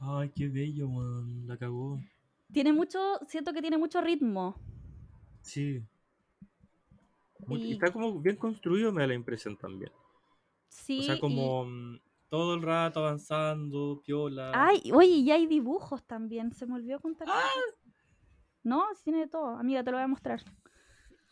Ay, 0.00 0.30
qué 0.34 0.48
bello, 0.48 0.88
man. 0.88 1.46
La 1.46 1.56
cagó. 1.56 2.00
Tiene 2.52 2.72
mucho, 2.72 2.98
siento 3.28 3.52
que 3.52 3.60
tiene 3.60 3.78
mucho 3.78 4.00
ritmo. 4.00 4.56
Sí. 5.42 5.82
Y 7.48 7.72
está 7.72 7.92
como 7.92 8.20
bien 8.20 8.36
construido, 8.36 8.92
me 8.92 9.02
da 9.02 9.08
la 9.08 9.14
impresión 9.14 9.56
también. 9.56 9.90
Sí, 10.68 11.00
o 11.00 11.02
sea, 11.02 11.18
como 11.18 11.64
mm, 11.64 12.00
todo 12.28 12.54
el 12.54 12.62
rato 12.62 13.00
avanzando, 13.00 14.02
piola. 14.04 14.52
Ay, 14.54 14.90
oye, 14.92 15.16
y 15.16 15.30
hay 15.30 15.46
dibujos 15.46 16.04
también. 16.04 16.52
Se 16.52 16.66
me 16.66 16.74
olvidó 16.74 17.00
contar. 17.00 17.28
No, 18.62 18.84
sí 18.94 19.04
tiene 19.04 19.20
de 19.20 19.28
todo. 19.28 19.56
Amiga, 19.56 19.82
te 19.82 19.90
lo 19.90 19.96
voy 19.96 20.04
a 20.04 20.08
mostrar. 20.08 20.42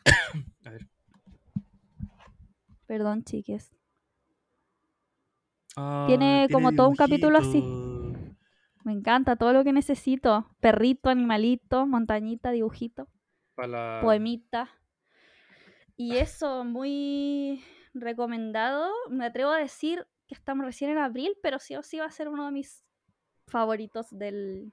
A 0.65 0.71
ver. 0.71 0.89
Perdón, 2.87 3.23
chiques. 3.23 3.71
Ah, 5.77 6.05
Tiene 6.09 6.49
como 6.51 6.73
todo 6.73 6.89
un 6.89 6.97
capítulo 6.97 7.39
así. 7.39 7.63
Me 8.83 8.93
encanta 8.93 9.37
todo 9.37 9.53
lo 9.53 9.63
que 9.63 9.73
necesito. 9.73 10.51
Perrito, 10.61 11.11
animalito, 11.11 11.87
montañita, 11.87 12.51
dibujito, 12.51 13.07
Pa' 13.59 13.67
la- 13.67 14.01
poemita. 14.03 14.69
Y 15.97 16.17
eso, 16.17 16.65
muy 16.65 17.63
recomendado. 17.95 18.91
Me 19.11 19.27
atrevo 19.27 19.51
a 19.51 19.59
decir 19.59 20.07
que 20.27 20.35
estamos 20.35 20.65
recién 20.65 20.91
en 20.91 20.99
abril, 20.99 21.37
pero 21.43 21.59
sí 21.59 21.75
o 21.77 21.83
sí 21.83 21.99
va 21.99 22.07
a 22.07 22.11
ser 22.11 22.29
uno 22.29 22.47
de 22.47 22.53
mis 22.53 22.85
favoritos 23.47 24.07
del, 24.11 24.73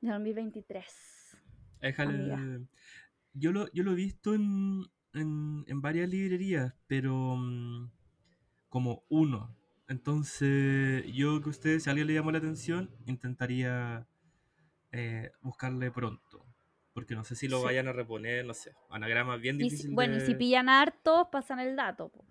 del 0.00 0.10
2023. 0.10 1.38
Déjale-. 1.80 2.66
Yo 3.34 3.52
lo, 3.52 3.70
yo 3.72 3.82
lo 3.84 3.92
he 3.92 3.96
visto 3.96 4.34
en, 4.34 4.84
en, 5.12 5.64
en 5.66 5.80
varias 5.82 6.08
librerías, 6.08 6.74
pero 6.86 7.36
mm, 7.36 7.90
como 8.68 9.04
uno. 9.08 9.56
Entonces, 9.88 11.04
yo 11.12 11.40
que 11.42 11.50
ustedes, 11.50 11.84
si 11.84 11.90
a 11.90 11.92
alguien 11.92 12.08
le 12.08 12.14
llamó 12.14 12.32
la 12.32 12.38
atención, 12.38 12.90
intentaría 13.06 14.06
eh, 14.92 15.32
buscarle 15.42 15.90
pronto. 15.92 16.43
Porque 16.94 17.14
no 17.14 17.24
sé 17.24 17.34
si 17.34 17.48
lo 17.48 17.58
Sí. 17.58 17.64
vayan 17.64 17.88
a 17.88 17.92
reponer, 17.92 18.44
no 18.44 18.54
sé. 18.54 18.72
Anagrama 18.88 19.36
bien 19.36 19.56
Y 19.56 19.64
si- 19.64 19.70
difícil 19.70 19.94
bueno, 19.94 20.16
y 20.16 20.20
si 20.20 20.34
pillan 20.34 20.68
hartos, 20.68 21.26
pasan 21.30 21.58
el 21.60 21.74
dato. 21.76 22.08
po. 22.08 22.24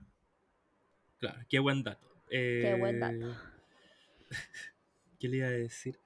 Claro, 1.19 1.39
qué 1.49 1.60
buen 1.60 1.84
dato. 1.84 2.08
Qué 2.30 2.76
buen 2.80 2.99
dato. 2.99 3.30
Eh, 3.32 3.36
¿Qué 5.19 5.28
le 5.28 5.38
iba 5.38 5.47
a 5.47 5.52
decir? 5.52 5.99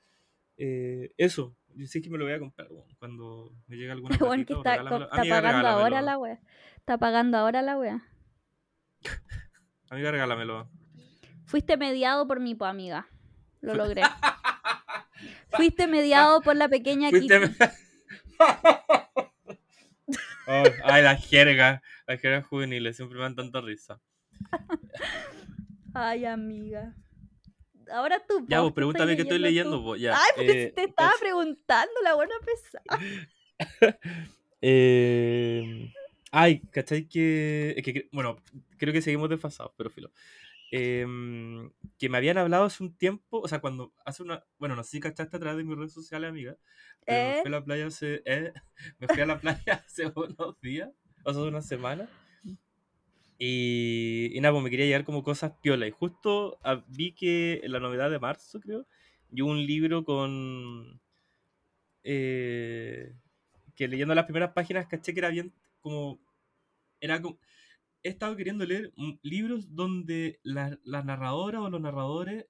Eh, 0.58 1.12
eso, 1.18 1.56
yo 1.76 1.86
sí 1.88 2.02
que 2.02 2.10
me 2.10 2.18
lo 2.18 2.26
voy 2.26 2.34
a 2.34 2.40
comprar 2.40 2.68
cuando 3.00 3.52
me 3.68 3.78
llegue 3.78 3.92
alguna 3.94 4.18
Bueno, 4.18 4.44
o 4.50 4.58
está, 4.58 4.72
regálamelo. 4.78 5.06
está 5.06 5.22
Amiga, 5.22 5.36
pagando 5.42 5.68
ahora 5.68 6.02
la 6.02 6.18
wea. 6.18 6.40
Está 6.78 6.98
pagando 6.98 7.38
ahora 7.38 7.62
la 7.62 7.78
wea. 7.78 8.02
Amiga, 9.90 10.12
regálamelo. 10.12 10.70
Fuiste 11.46 11.78
mediado 11.78 12.28
por 12.28 12.40
mi 12.40 12.56
po, 12.56 12.66
amiga. 12.66 13.08
Lo 13.62 13.74
logré. 13.76 14.02
Fuiste 15.52 15.88
mediado 15.88 16.42
por 16.42 16.56
la 16.56 16.68
pequeña 16.68 17.10
Kitty. 17.10 17.28
Oh, 20.50 20.64
ay, 20.86 21.04
las 21.04 21.26
jergas, 21.28 21.82
las 22.08 22.22
jergas 22.22 22.46
juveniles 22.46 22.96
siempre 22.96 23.18
me 23.18 23.24
dan 23.24 23.36
tanta 23.36 23.60
risa. 23.60 24.00
Ay, 25.94 26.24
amiga. 26.26 26.96
Ahora 27.92 28.22
tú. 28.26 28.46
Ya, 28.48 28.62
vos, 28.62 28.72
¿qué 28.72 28.76
pregúntame 28.76 29.16
qué 29.16 29.24
estoy 29.24 29.40
leyendo, 29.40 29.78
tú? 29.78 29.84
vos, 29.84 30.00
ya. 30.00 30.16
Ay, 30.16 30.32
porque 30.36 30.64
eh, 30.64 30.72
te 30.74 30.84
estaba 30.86 31.12
es- 31.12 31.20
preguntando 31.20 31.94
la 32.04 32.16
buena 32.16 32.36
pesada. 32.46 33.00
Eh, 34.60 35.94
ay, 36.32 36.62
¿cachai? 36.72 37.08
Que, 37.08 37.76
es 37.78 37.84
que, 37.84 38.10
bueno, 38.12 38.42
creo 38.80 38.92
que 38.92 39.04
seguimos 39.04 39.30
desfasados, 39.30 39.72
pero 39.78 39.92
filo. 39.92 40.10
Em, 40.70 41.72
que 41.98 42.10
me 42.10 42.18
habían 42.18 42.38
hablado 42.38 42.66
hace 42.66 42.84
un 42.84 42.98
tiempo, 42.98 43.40
o 43.40 43.48
sea, 43.48 43.60
cuando 43.62 43.94
hace 44.06 44.24
una, 44.24 44.44
bueno, 44.60 44.76
no 44.76 44.84
sé 44.84 44.92
si 44.92 45.00
cachaste 45.00 45.38
a 45.38 45.40
través 45.40 45.58
de 45.58 45.64
mis 45.64 45.78
redes 45.78 45.94
sociales, 45.94 46.30
amiga, 46.30 46.58
pero 47.06 47.24
me 47.24 47.34
¿Eh? 47.34 47.42
fui 47.42 47.48
a 47.50 47.52
la 47.52 47.64
playa 47.64 47.88
hace, 47.88 48.22
eh, 48.26 48.52
me 49.00 49.08
fui 49.08 49.22
a 49.22 49.26
la 49.26 49.40
playa 49.40 49.62
hace 49.88 50.12
unos 50.14 50.60
días, 50.62 50.90
o 51.24 51.32
sea, 51.34 51.42
hace 51.42 51.50
una 51.50 51.62
semana, 51.62 52.10
y, 53.40 54.32
y 54.34 54.42
nada, 54.42 54.54
pues 54.54 54.64
me 54.64 54.70
quería 54.70 54.88
llevar 54.88 55.06
como 55.06 55.24
cosas 55.24 55.54
piola, 55.62 55.88
y 55.88 55.92
justo 55.92 56.60
ah, 56.64 56.84
vi 56.88 57.14
que 57.14 57.62
en 57.64 57.72
la 57.72 57.80
novedad 57.80 58.10
de 58.10 58.20
marzo, 58.20 58.60
creo, 58.60 58.88
y 59.32 59.42
un 59.42 59.66
libro 59.66 60.04
con, 60.04 61.00
eh, 62.04 63.14
que 63.76 63.88
leyendo 63.88 64.16
las 64.16 64.26
primeras 64.26 64.54
páginas 64.54 64.88
caché 64.88 65.14
que 65.14 65.20
era 65.20 65.30
bien 65.30 65.54
como, 65.82 66.20
era 67.00 67.22
como, 67.22 67.40
he 68.04 68.10
estado 68.10 68.36
queriendo 68.36 68.66
leer 68.66 68.94
libros 69.24 69.76
donde 69.76 70.40
la- 70.44 70.80
las 70.84 71.06
narradoras 71.06 71.62
o 71.62 71.70
los 71.70 71.82
narradores, 71.82 72.46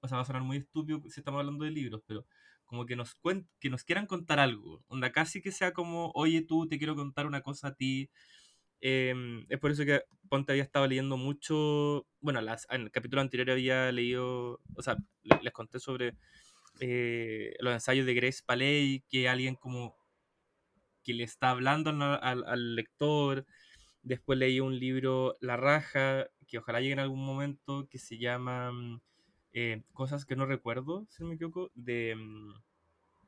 o 0.00 0.08
sea, 0.08 0.18
va 0.18 0.22
a 0.22 0.26
sonar 0.26 0.42
muy 0.42 0.58
estúpido 0.58 1.02
si 1.10 1.20
estamos 1.20 1.40
hablando 1.40 1.64
de 1.64 1.70
libros, 1.72 2.02
pero 2.06 2.26
como 2.66 2.86
que 2.86 2.96
nos, 2.96 3.18
cuen- 3.20 3.48
que 3.60 3.70
nos 3.70 3.84
quieran 3.84 4.06
contar 4.06 4.40
algo, 4.40 4.84
onda 4.88 5.12
casi 5.12 5.42
que 5.42 5.52
sea 5.52 5.72
como, 5.72 6.12
oye 6.14 6.42
tú, 6.42 6.68
te 6.68 6.78
quiero 6.78 6.96
contar 6.96 7.26
una 7.26 7.42
cosa 7.42 7.68
a 7.68 7.74
ti. 7.74 8.10
Em, 8.80 9.46
es 9.48 9.58
por 9.60 9.70
eso 9.70 9.84
que 9.84 10.02
Ponte 10.28 10.52
había 10.52 10.62
estado 10.64 10.86
leyendo 10.86 11.16
mucho, 11.16 12.06
bueno, 12.20 12.40
en 12.40 12.80
el 12.82 12.90
capítulo 12.90 13.22
anterior 13.22 13.50
había 13.52 13.90
leído, 13.92 14.60
o 14.76 14.82
sea, 14.82 14.96
le- 15.22 15.40
les 15.42 15.52
conté 15.52 15.80
sobre 15.80 16.14
eh, 16.80 17.54
los 17.60 17.74
ensayos 17.74 18.06
de 18.06 18.14
Grace 18.14 18.42
Paley, 18.46 19.04
que 19.08 19.28
alguien 19.28 19.56
como 19.56 19.96
que 21.02 21.12
le 21.14 21.24
está 21.24 21.50
hablando 21.50 21.90
al- 21.90 22.44
al 22.46 22.74
lector, 22.76 23.46
Después 24.04 24.38
leí 24.38 24.60
un 24.60 24.78
libro, 24.78 25.36
La 25.40 25.56
Raja, 25.56 26.28
que 26.46 26.58
ojalá 26.58 26.80
llegue 26.80 26.92
en 26.92 26.98
algún 27.00 27.24
momento, 27.24 27.88
que 27.88 27.98
se 27.98 28.18
llama 28.18 28.70
mm, 28.70 29.00
eh, 29.54 29.82
Cosas 29.94 30.26
que 30.26 30.36
no 30.36 30.44
recuerdo, 30.44 31.06
si 31.08 31.22
no 31.22 31.30
me 31.30 31.36
equivoco, 31.36 31.70
de, 31.74 32.14
mm, 32.14 32.52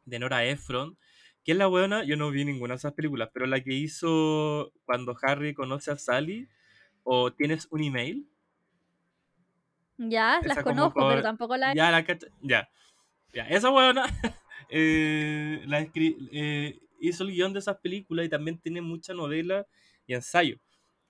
de 0.05 0.19
Nora 0.19 0.45
Ephron. 0.45 0.99
Que 1.45 1.53
es 1.53 1.59
la 1.59 1.67
buena, 1.67 2.05
yo 2.05 2.17
no 2.17 2.31
vi 2.31 2.45
ninguna 2.45 2.75
de 2.75 2.79
esas 2.79 2.93
películas, 2.93 3.31
pero 3.33 3.47
la 3.47 3.63
que 3.63 3.73
hizo 3.73 4.73
cuando 4.85 5.17
Harry 5.23 5.55
conoce 5.55 5.91
a 5.91 5.97
Sally, 5.97 6.49
o 7.05 7.33
Tienes 7.33 7.69
un 7.71 7.83
email. 7.83 8.29
Ya, 9.97 10.41
las 10.43 10.63
conozco, 10.63 11.09
pero 11.09 11.23
tampoco 11.23 11.57
la... 11.57 11.75
Ya, 11.75 11.91
la 11.91 12.05
ya. 12.43 12.69
Ya, 13.33 13.49
esa 13.49 13.71
buena 13.71 14.05
eh, 14.69 15.63
la 15.67 15.81
eh, 15.95 16.79
hizo 17.01 17.25
el 17.25 17.31
guion 17.31 17.53
de 17.53 17.61
esas 17.61 17.77
películas 17.79 18.27
y 18.27 18.29
también 18.29 18.59
tiene 18.59 18.81
mucha 18.81 19.15
novela 19.15 19.67
y 20.07 20.15
ensayo. 20.15 20.59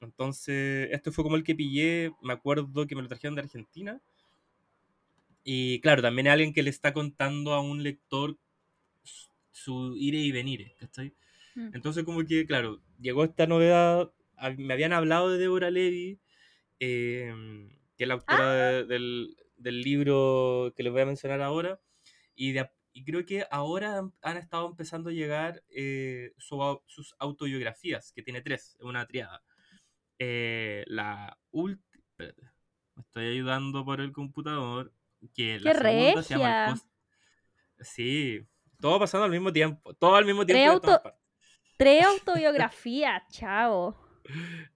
Entonces, 0.06 0.88
esto 0.92 1.12
fue 1.12 1.24
como 1.24 1.36
el 1.36 1.44
que 1.44 1.54
pillé, 1.54 2.12
me 2.22 2.32
acuerdo 2.32 2.86
que 2.86 2.94
me 2.94 3.02
lo 3.02 3.08
trajeron 3.08 3.34
de 3.34 3.42
Argentina. 3.42 4.00
Y 5.44 5.80
claro, 5.80 6.02
también 6.02 6.26
hay 6.26 6.32
alguien 6.34 6.54
que 6.54 6.62
le 6.62 6.70
está 6.70 6.92
contando 6.92 7.52
a 7.52 7.60
un 7.60 7.82
lector 7.82 8.36
su 9.52 9.96
ire 9.96 10.18
y 10.18 10.32
venir, 10.32 10.72
¿cachai? 10.78 11.12
Mm. 11.54 11.70
Entonces, 11.74 12.04
como 12.04 12.24
que, 12.24 12.46
claro, 12.46 12.80
llegó 13.00 13.24
esta 13.24 13.46
novedad, 13.46 14.12
me 14.58 14.74
habían 14.74 14.92
hablado 14.92 15.30
de 15.30 15.38
Deborah 15.38 15.70
Levy, 15.70 16.20
em, 16.78 17.68
que 17.96 18.04
es 18.04 18.08
la 18.08 18.14
autora 18.14 18.78
ah. 18.78 18.82
del, 18.84 19.36
del, 19.56 19.80
libro 19.82 20.72
que 20.76 20.82
les 20.82 20.92
voy 20.92 21.02
a 21.02 21.06
mencionar 21.06 21.40
ahora, 21.40 21.80
y, 22.34 22.54
y 22.92 23.04
creo 23.04 23.24
que 23.24 23.46
ahora 23.50 24.10
han, 24.22 24.36
estado 24.36 24.68
empezando 24.68 25.10
a 25.10 25.12
llegar 25.12 25.62
eh, 25.68 26.32
sus 26.38 27.14
autobiografías, 27.18 28.12
que 28.12 28.22
tiene 28.22 28.40
tres, 28.42 28.76
una 28.80 29.06
triada. 29.06 29.42
Eh, 30.18 30.84
la 30.86 31.38
última. 31.50 31.82
Me 32.18 33.02
estoy 33.02 33.26
ayudando 33.26 33.84
por 33.84 34.00
el 34.00 34.12
computador. 34.12 34.92
Que 35.34 35.58
la 35.58 35.74
segunda 35.74 36.22
se 36.22 36.38
llama 36.38 36.80
Sí, 37.80 38.46
todo 38.80 38.98
pasando 38.98 39.24
al 39.24 39.30
mismo 39.30 39.52
tiempo. 39.52 39.92
Todo 39.94 40.14
al 40.14 40.24
mismo 40.24 40.46
tiempo. 40.46 41.00
Tres, 41.76 42.04
autobiografías, 42.06 43.22
chao. 43.30 43.96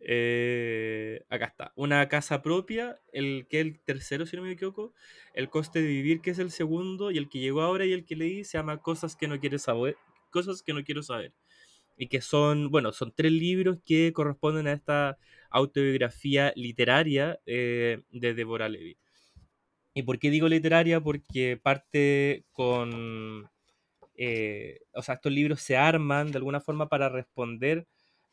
Eh, 0.00 1.24
acá 1.28 1.46
está. 1.46 1.72
Una 1.76 2.08
casa 2.08 2.42
propia, 2.42 3.00
el 3.12 3.46
que 3.48 3.60
es 3.60 3.66
el 3.66 3.80
tercero, 3.80 4.26
si 4.26 4.36
no 4.36 4.42
me 4.42 4.52
equivoco. 4.52 4.92
El 5.34 5.48
coste 5.48 5.80
de 5.80 5.88
vivir, 5.88 6.20
que 6.20 6.30
es 6.30 6.38
el 6.38 6.50
segundo. 6.50 7.10
Y 7.10 7.18
el 7.18 7.28
que 7.28 7.38
llegó 7.38 7.62
ahora 7.62 7.86
y 7.86 7.92
el 7.92 8.04
que 8.04 8.16
leí 8.16 8.44
se 8.44 8.58
llama 8.58 8.82
Cosas 8.82 9.16
que 9.16 9.28
no 9.28 9.38
quieres 9.40 9.62
saber. 9.62 9.96
Cosas 10.30 10.62
que 10.62 10.74
no 10.74 10.84
quiero 10.84 11.02
saber 11.02 11.32
y 12.00 12.08
que 12.08 12.22
son, 12.22 12.70
bueno, 12.70 12.92
son 12.92 13.12
tres 13.14 13.30
libros 13.30 13.78
que 13.84 14.14
corresponden 14.14 14.66
a 14.68 14.72
esta 14.72 15.18
autobiografía 15.50 16.50
literaria 16.56 17.38
eh, 17.44 18.04
de 18.10 18.32
Deborah 18.32 18.70
Levy. 18.70 18.96
¿Y 19.92 20.02
por 20.04 20.18
qué 20.18 20.30
digo 20.30 20.48
literaria? 20.48 21.02
Porque 21.02 21.58
parte 21.62 22.46
con, 22.52 23.50
eh, 24.16 24.80
o 24.94 25.02
sea, 25.02 25.16
estos 25.16 25.30
libros 25.30 25.60
se 25.60 25.76
arman 25.76 26.32
de 26.32 26.38
alguna 26.38 26.62
forma 26.62 26.88
para 26.88 27.10
responder 27.10 27.86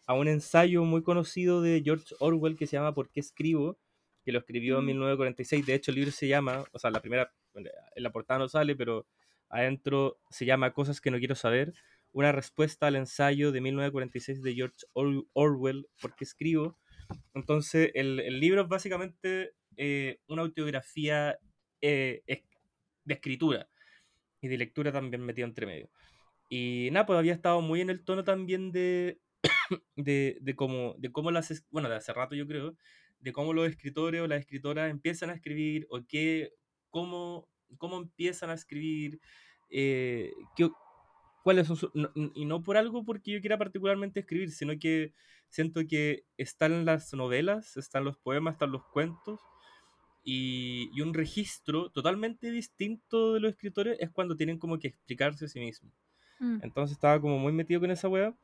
a 0.05 0.13
un 0.13 0.29
ensayo 0.29 0.85
muy 0.85 1.03
conocido 1.03 1.61
de 1.61 1.81
George 1.83 2.15
Orwell 2.19 2.55
que 2.55 2.67
se 2.67 2.77
llama 2.77 2.93
¿Por 2.93 3.09
qué 3.09 3.19
escribo? 3.19 3.77
que 4.23 4.31
lo 4.31 4.39
escribió 4.39 4.79
en 4.79 4.85
1946. 4.85 5.65
De 5.65 5.73
hecho, 5.73 5.91
el 5.91 5.95
libro 5.95 6.11
se 6.11 6.29
llama, 6.29 6.63
o 6.71 6.79
sea, 6.79 6.89
la 6.89 7.01
primera, 7.01 7.33
en 7.53 8.03
la 8.03 8.11
portada 8.11 8.39
no 8.39 8.47
sale, 8.47 8.77
pero 8.77 9.05
adentro 9.49 10.19
se 10.29 10.45
llama 10.45 10.71
Cosas 10.71 11.01
que 11.01 11.11
no 11.11 11.17
quiero 11.17 11.35
saber 11.35 11.73
una 12.11 12.31
respuesta 12.31 12.87
al 12.87 12.95
ensayo 12.95 13.51
de 13.51 13.61
1946 13.61 14.41
de 14.41 14.53
George 14.55 14.85
Orwell, 15.33 15.87
porque 16.01 16.23
escribo. 16.23 16.77
Entonces, 17.33 17.91
el, 17.93 18.19
el 18.19 18.39
libro 18.39 18.61
es 18.63 18.67
básicamente 18.67 19.53
eh, 19.77 20.19
una 20.27 20.41
autobiografía 20.41 21.37
eh, 21.81 22.23
de 23.05 23.13
escritura 23.13 23.69
y 24.41 24.47
de 24.47 24.57
lectura 24.57 24.91
también 24.91 25.23
metido 25.23 25.47
entre 25.47 25.65
medio. 25.65 25.89
Y 26.49 26.89
nada, 26.91 27.05
pues 27.05 27.19
había 27.19 27.33
estado 27.33 27.61
muy 27.61 27.81
en 27.81 27.89
el 27.89 28.03
tono 28.03 28.23
también 28.23 28.71
de, 28.71 29.19
de, 29.95 30.37
de, 30.41 30.55
cómo, 30.55 30.95
de 30.97 31.11
cómo 31.11 31.31
las, 31.31 31.65
bueno, 31.69 31.89
de 31.89 31.95
hace 31.95 32.13
rato 32.13 32.35
yo 32.35 32.47
creo, 32.47 32.75
de 33.19 33.33
cómo 33.33 33.53
los 33.53 33.67
escritores 33.67 34.21
o 34.21 34.27
las 34.27 34.39
escritoras 34.39 34.89
empiezan 34.89 35.29
a 35.29 35.33
escribir 35.33 35.85
o 35.89 36.01
qué, 36.07 36.53
cómo, 36.89 37.47
cómo 37.77 37.97
empiezan 37.97 38.49
a 38.49 38.53
escribir, 38.53 39.19
eh, 39.69 40.31
qué, 40.55 40.69
cuáles 41.43 41.67
son 41.67 41.77
y 42.33 42.45
no 42.45 42.63
por 42.63 42.77
algo 42.77 43.03
porque 43.05 43.31
yo 43.31 43.41
quiera 43.41 43.57
particularmente 43.57 44.21
escribir, 44.21 44.51
sino 44.51 44.77
que 44.79 45.13
siento 45.49 45.81
que 45.87 46.25
están 46.37 46.85
las 46.85 47.13
novelas, 47.13 47.77
están 47.77 48.03
los 48.03 48.17
poemas, 48.17 48.55
están 48.55 48.71
los 48.71 48.85
cuentos, 48.85 49.39
y, 50.23 50.89
y, 50.93 50.99
un 50.99 51.13
registro 51.13 51.89
totalmente 51.89 52.51
distinto 52.51 53.33
de 53.33 53.39
los 53.39 53.51
escritores 53.51 53.97
es 54.01 54.09
cuando 54.09 54.35
tienen 54.35 54.59
como 54.59 54.77
que 54.77 54.89
explicarse 54.89 55.45
a 55.45 55.47
sí 55.47 55.57
mismos. 55.59 55.93
Mm. 56.39 56.59
Entonces 56.63 56.95
estaba 56.97 57.21
como 57.21 57.39
muy 57.39 57.53
metido 57.53 57.79
con 57.79 57.91
esa 57.91 58.09
wea. 58.09 58.35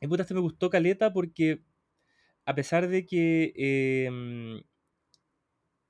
Y 0.00 0.06
puta, 0.06 0.22
este 0.22 0.34
me 0.34 0.40
gustó 0.40 0.68
Caleta 0.68 1.12
porque 1.12 1.62
a 2.44 2.54
pesar 2.54 2.88
de 2.88 3.06
que 3.06 3.52
em, 3.56 4.62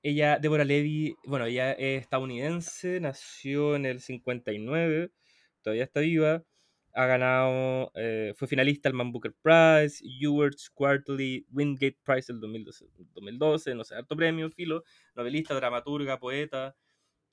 ella, 0.02 0.38
Deborah 0.38 0.64
Levy, 0.64 1.16
bueno, 1.26 1.46
ella 1.46 1.72
es 1.72 2.02
estadounidense, 2.02 3.00
nació 3.00 3.76
en 3.76 3.87
el 3.87 4.00
59, 4.00 5.11
todavía 5.62 5.84
está 5.84 6.00
viva. 6.00 6.44
Ha 6.92 7.06
ganado, 7.06 7.92
eh, 7.94 8.34
fue 8.36 8.48
finalista 8.48 8.88
al 8.88 8.94
Man 8.94 9.12
Booker 9.12 9.32
Prize, 9.42 10.02
Ewards 10.20 10.70
Quarterly 10.70 11.46
Wingate 11.50 11.98
Prize 12.04 12.32
del 12.32 12.40
2012, 12.40 12.86
2012, 13.14 13.74
no 13.76 13.84
sé, 13.84 13.94
harto 13.94 14.16
premio, 14.16 14.50
filo, 14.50 14.82
novelista, 15.14 15.54
dramaturga, 15.54 16.18
poeta. 16.18 16.76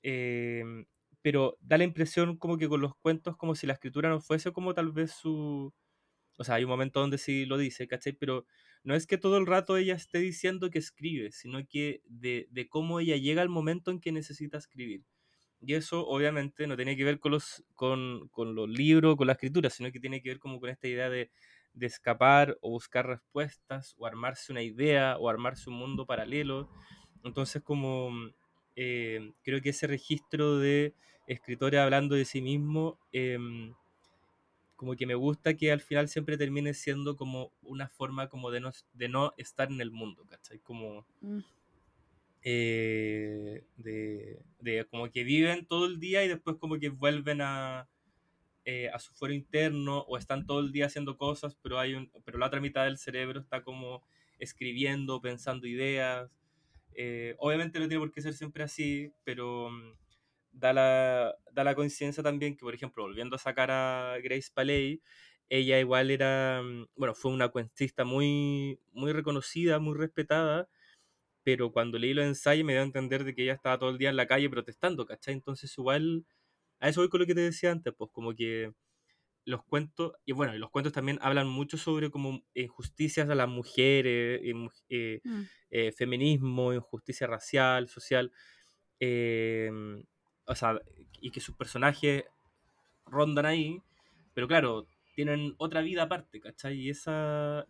Em, 0.02 0.86
pero 1.22 1.58
da 1.60 1.78
la 1.78 1.84
impresión 1.84 2.36
como 2.38 2.58
que 2.58 2.68
con 2.68 2.80
los 2.80 2.94
cuentos, 2.96 3.36
como 3.36 3.54
si 3.54 3.66
la 3.66 3.74
escritura 3.74 4.08
no 4.08 4.20
fuese 4.20 4.52
como 4.52 4.74
tal 4.74 4.92
vez 4.92 5.12
su. 5.12 5.72
O 6.38 6.44
sea, 6.44 6.56
hay 6.56 6.64
un 6.64 6.70
momento 6.70 7.00
donde 7.00 7.18
sí 7.18 7.46
lo 7.46 7.58
dice, 7.58 7.88
¿cachai? 7.88 8.12
Pero 8.14 8.46
no 8.84 8.94
es 8.94 9.06
que 9.06 9.18
todo 9.18 9.38
el 9.38 9.46
rato 9.46 9.76
ella 9.76 9.94
esté 9.94 10.18
diciendo 10.20 10.70
que 10.70 10.78
escribe, 10.78 11.32
sino 11.32 11.60
que 11.68 12.02
de, 12.06 12.46
de 12.50 12.68
cómo 12.68 13.00
ella 13.00 13.16
llega 13.16 13.42
al 13.42 13.48
momento 13.48 13.90
en 13.90 14.00
que 14.00 14.12
necesita 14.12 14.58
escribir. 14.58 15.04
Y 15.60 15.74
eso 15.74 16.06
obviamente 16.06 16.66
no 16.66 16.76
tiene 16.76 16.96
que 16.96 17.04
ver 17.04 17.18
con 17.18 17.32
los, 17.32 17.64
con, 17.74 18.28
con 18.28 18.54
los 18.54 18.68
libros, 18.68 19.16
con 19.16 19.26
la 19.26 19.32
escritura, 19.32 19.70
sino 19.70 19.90
que 19.90 20.00
tiene 20.00 20.22
que 20.22 20.28
ver 20.28 20.38
como 20.38 20.60
con 20.60 20.70
esta 20.70 20.86
idea 20.86 21.10
de, 21.10 21.30
de 21.74 21.86
escapar 21.86 22.56
o 22.60 22.70
buscar 22.70 23.06
respuestas 23.06 23.94
o 23.98 24.06
armarse 24.06 24.52
una 24.52 24.62
idea 24.62 25.16
o 25.18 25.28
armarse 25.28 25.70
un 25.70 25.76
mundo 25.76 26.06
paralelo. 26.06 26.68
Entonces 27.24 27.62
como 27.62 28.10
eh, 28.76 29.32
creo 29.42 29.60
que 29.60 29.70
ese 29.70 29.86
registro 29.86 30.58
de 30.58 30.94
escritores 31.26 31.80
hablando 31.80 32.14
de 32.14 32.24
sí 32.24 32.40
mismo, 32.40 32.98
em, 33.12 33.74
como 34.76 34.94
que 34.94 35.06
me 35.06 35.16
gusta 35.16 35.54
que 35.54 35.72
al 35.72 35.80
final 35.80 36.08
siempre 36.08 36.38
termine 36.38 36.72
siendo 36.74 37.16
como 37.16 37.50
una 37.62 37.88
forma 37.88 38.28
como 38.28 38.52
de 38.52 38.60
no, 38.60 38.70
de 38.92 39.08
no 39.08 39.34
estar 39.36 39.68
en 39.70 39.80
el 39.80 39.90
mundo, 39.90 40.24
¿cachai? 40.28 40.60
Como... 40.60 41.04
Mm. 41.20 41.40
Eh, 42.42 43.64
de, 43.76 44.40
de, 44.60 44.86
como 44.86 45.10
que 45.10 45.24
viven 45.24 45.66
todo 45.66 45.86
el 45.86 45.98
día 46.00 46.24
y 46.24 46.28
después 46.28 46.56
como 46.58 46.78
que 46.78 46.88
vuelven 46.88 47.40
a, 47.42 47.88
eh, 48.64 48.90
a 48.92 48.98
su 48.98 49.14
fuero 49.14 49.34
interno 49.34 50.00
o 50.00 50.18
están 50.18 50.46
todo 50.46 50.60
el 50.60 50.72
día 50.72 50.86
haciendo 50.86 51.16
cosas, 51.16 51.56
pero, 51.62 51.78
hay 51.78 51.94
un, 51.94 52.10
pero 52.24 52.38
la 52.38 52.46
otra 52.46 52.60
mitad 52.60 52.84
del 52.84 52.98
cerebro 52.98 53.40
está 53.40 53.62
como 53.64 54.04
escribiendo, 54.38 55.20
pensando 55.22 55.66
ideas. 55.66 56.30
Eh, 56.94 57.34
obviamente 57.38 57.78
no 57.80 57.88
tiene 57.88 58.00
por 58.00 58.12
qué 58.12 58.22
ser 58.22 58.34
siempre 58.34 58.64
así, 58.64 59.12
pero 59.24 59.70
mm, 59.70 59.94
da 60.52 60.72
la, 60.72 61.34
da 61.52 61.64
la 61.64 61.74
coincidencia 61.74 62.22
también 62.22 62.56
que, 62.56 62.62
por 62.64 62.74
ejemplo, 62.74 63.04
volviendo 63.04 63.36
a 63.36 63.38
sacar 63.38 63.70
a 63.70 64.18
Grace 64.22 64.50
Paley, 64.52 65.02
ella 65.48 65.80
igual 65.80 66.10
era, 66.10 66.62
mm, 66.62 66.88
bueno, 66.96 67.14
fue 67.14 67.32
una 67.32 67.48
cuentista 67.48 68.04
muy, 68.04 68.80
muy 68.92 69.12
reconocida, 69.12 69.78
muy 69.78 69.96
respetada, 69.96 70.68
pero 71.48 71.72
cuando 71.72 71.98
leí 71.98 72.12
los 72.12 72.26
ensayos 72.26 72.62
me 72.66 72.74
dio 72.74 72.82
a 72.82 72.84
entender 72.84 73.24
de 73.24 73.34
que 73.34 73.42
ella 73.42 73.54
estaba 73.54 73.78
todo 73.78 73.88
el 73.88 73.96
día 73.96 74.10
en 74.10 74.16
la 74.16 74.26
calle 74.26 74.50
protestando, 74.50 75.06
¿cachai? 75.06 75.32
Entonces 75.32 75.72
igual, 75.78 76.26
a 76.78 76.90
eso 76.90 77.00
voy 77.00 77.08
con 77.08 77.20
lo 77.20 77.26
que 77.26 77.34
te 77.34 77.40
decía 77.40 77.72
antes, 77.72 77.94
pues 77.96 78.10
como 78.12 78.34
que 78.34 78.74
los 79.46 79.64
cuentos, 79.64 80.12
y 80.26 80.32
bueno, 80.32 80.52
los 80.58 80.68
cuentos 80.68 80.92
también 80.92 81.18
hablan 81.22 81.48
mucho 81.48 81.78
sobre 81.78 82.10
como 82.10 82.42
injusticias 82.52 83.30
a 83.30 83.34
las 83.34 83.48
mujeres, 83.48 84.42
eh, 84.90 85.20
mm. 85.24 85.42
eh, 85.70 85.92
feminismo, 85.92 86.74
injusticia 86.74 87.26
racial, 87.26 87.88
social, 87.88 88.30
em, 89.00 90.04
o 90.44 90.54
sea, 90.54 90.78
y 91.22 91.30
que 91.30 91.40
sus 91.40 91.56
personajes 91.56 92.24
rondan 93.06 93.46
ahí, 93.46 93.80
pero 94.34 94.48
claro, 94.48 94.86
tienen 95.14 95.54
otra 95.56 95.80
vida 95.80 96.02
aparte, 96.02 96.40
¿cachai? 96.40 96.76
Y 96.78 96.90
esa, 96.90 97.64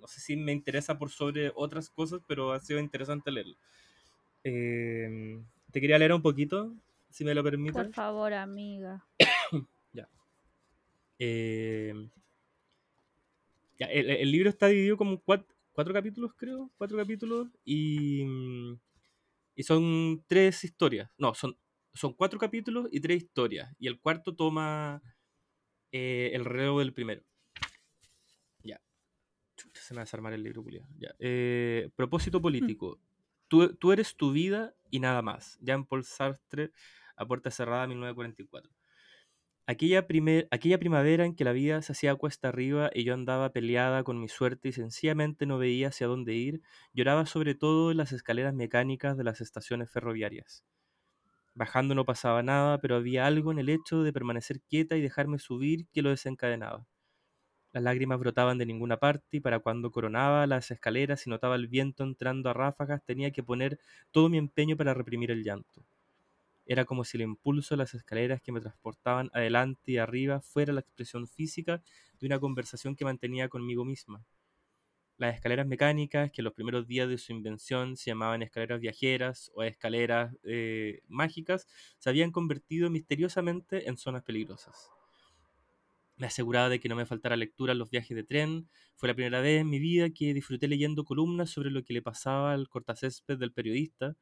no 0.00 0.06
sé 0.06 0.20
si 0.20 0.36
me 0.36 0.52
interesa 0.52 0.98
por 0.98 1.10
sobre 1.10 1.52
otras 1.54 1.90
cosas, 1.90 2.20
pero 2.26 2.52
ha 2.52 2.60
sido 2.60 2.80
interesante 2.80 3.30
leerlo. 3.30 3.56
Em, 4.44 5.44
te 5.72 5.80
quería 5.80 5.98
leer 5.98 6.12
un 6.12 6.22
poquito, 6.22 6.72
si 7.10 7.24
me 7.24 7.34
lo 7.34 7.42
permites. 7.42 7.74
Por 7.74 7.92
favor, 7.92 8.32
amiga. 8.32 9.04
ya. 9.92 10.08
Em, 11.18 12.10
Ya, 13.78 13.86
el, 13.86 14.10
el 14.10 14.30
libro 14.30 14.50
está 14.50 14.66
dividido 14.66 14.96
como 14.96 15.18
cuatro, 15.20 15.46
cuatro 15.72 15.94
capítulos, 15.94 16.32
creo. 16.36 16.70
Cuatro 16.76 16.98
capítulos. 16.98 17.48
Y, 17.64 18.22
y 19.54 19.62
son 19.62 20.22
tres 20.26 20.64
historias. 20.64 21.10
No, 21.18 21.34
son, 21.34 21.56
son 21.94 22.12
cuatro 22.14 22.38
capítulos 22.38 22.88
y 22.92 23.00
tres 23.00 23.22
historias. 23.22 23.74
Y 23.78 23.88
el 23.88 23.98
cuarto 24.00 24.34
toma 24.34 25.02
eh, 25.92 26.30
el 26.34 26.44
relevo 26.44 26.80
del 26.80 26.92
primero. 26.92 27.22
Se 29.72 29.94
me 29.94 29.98
va 29.98 30.02
a 30.02 30.04
desarmar 30.04 30.32
el 30.32 30.42
libro, 30.42 30.62
Julia. 30.62 30.86
Ya. 30.98 31.14
Eh, 31.18 31.90
propósito 31.96 32.40
político. 32.40 32.98
Tú, 33.48 33.74
tú 33.74 33.92
eres 33.92 34.16
tu 34.16 34.32
vida 34.32 34.74
y 34.90 35.00
nada 35.00 35.22
más. 35.22 35.58
Jean-Paul 35.60 36.04
Sartre, 36.04 36.72
a 37.16 37.26
puerta 37.26 37.50
cerrada, 37.50 37.86
1944. 37.86 38.70
Aquella, 39.66 40.08
primer, 40.08 40.48
aquella 40.50 40.78
primavera 40.78 41.24
en 41.24 41.36
que 41.36 41.44
la 41.44 41.52
vida 41.52 41.80
se 41.82 41.92
hacía 41.92 42.16
cuesta 42.16 42.48
arriba 42.48 42.90
y 42.92 43.04
yo 43.04 43.14
andaba 43.14 43.52
peleada 43.52 44.02
con 44.02 44.20
mi 44.20 44.26
suerte 44.26 44.68
y 44.68 44.72
sencillamente 44.72 45.46
no 45.46 45.58
veía 45.58 45.88
hacia 45.88 46.08
dónde 46.08 46.34
ir, 46.34 46.60
lloraba 46.92 47.24
sobre 47.24 47.54
todo 47.54 47.92
en 47.92 47.98
las 47.98 48.10
escaleras 48.10 48.52
mecánicas 48.52 49.16
de 49.16 49.22
las 49.22 49.40
estaciones 49.40 49.88
ferroviarias. 49.88 50.64
Bajando 51.54 51.94
no 51.94 52.04
pasaba 52.04 52.42
nada, 52.42 52.78
pero 52.78 52.96
había 52.96 53.26
algo 53.26 53.52
en 53.52 53.60
el 53.60 53.68
hecho 53.68 54.02
de 54.02 54.12
permanecer 54.12 54.60
quieta 54.62 54.96
y 54.96 55.02
dejarme 55.02 55.38
subir 55.38 55.86
que 55.92 56.02
lo 56.02 56.10
desencadenaba. 56.10 56.86
Las 57.72 57.84
lágrimas 57.84 58.18
brotaban 58.18 58.58
de 58.58 58.66
ninguna 58.66 58.96
parte 58.96 59.36
y 59.36 59.40
para 59.40 59.60
cuando 59.60 59.92
coronaba 59.92 60.46
las 60.48 60.72
escaleras 60.72 61.26
y 61.26 61.30
notaba 61.30 61.54
el 61.54 61.68
viento 61.68 62.02
entrando 62.02 62.50
a 62.50 62.52
ráfagas 62.52 63.04
tenía 63.04 63.30
que 63.30 63.44
poner 63.44 63.78
todo 64.10 64.28
mi 64.28 64.38
empeño 64.38 64.76
para 64.76 64.92
reprimir 64.92 65.30
el 65.30 65.44
llanto. 65.44 65.84
Era 66.66 66.84
como 66.84 67.04
si 67.04 67.16
el 67.16 67.22
impulso 67.22 67.74
de 67.74 67.78
las 67.78 67.94
escaleras 67.94 68.40
que 68.40 68.52
me 68.52 68.60
transportaban 68.60 69.30
adelante 69.32 69.92
y 69.92 69.98
arriba 69.98 70.40
fuera 70.40 70.72
la 70.72 70.80
expresión 70.80 71.28
física 71.28 71.82
de 72.20 72.26
una 72.26 72.40
conversación 72.40 72.96
que 72.96 73.04
mantenía 73.04 73.48
conmigo 73.48 73.84
misma. 73.84 74.24
Las 75.16 75.34
escaleras 75.34 75.66
mecánicas, 75.66 76.30
que 76.32 76.40
en 76.40 76.46
los 76.46 76.54
primeros 76.54 76.86
días 76.86 77.08
de 77.08 77.18
su 77.18 77.32
invención 77.32 77.96
se 77.96 78.10
llamaban 78.10 78.42
escaleras 78.42 78.80
viajeras 78.80 79.52
o 79.54 79.62
escaleras 79.62 80.34
eh, 80.44 81.02
mágicas, 81.08 81.68
se 81.98 82.08
habían 82.08 82.32
convertido 82.32 82.88
misteriosamente 82.88 83.88
en 83.88 83.96
zonas 83.96 84.22
peligrosas. 84.22 84.90
Me 86.20 86.26
aseguraba 86.26 86.68
de 86.68 86.80
que 86.80 86.90
no 86.90 86.96
me 86.96 87.06
faltara 87.06 87.34
lectura 87.34 87.72
en 87.72 87.78
los 87.78 87.88
viajes 87.88 88.14
de 88.14 88.24
tren. 88.24 88.68
Fue 88.94 89.08
la 89.08 89.14
primera 89.14 89.40
vez 89.40 89.62
en 89.62 89.70
mi 89.70 89.78
vida 89.78 90.10
que 90.10 90.34
disfruté 90.34 90.68
leyendo 90.68 91.06
columnas 91.06 91.48
sobre 91.48 91.70
lo 91.70 91.82
que 91.82 91.94
le 91.94 92.02
pasaba 92.02 92.52
al 92.52 92.68
cortacésped 92.68 93.38
del 93.38 93.54
periodista, 93.54 94.16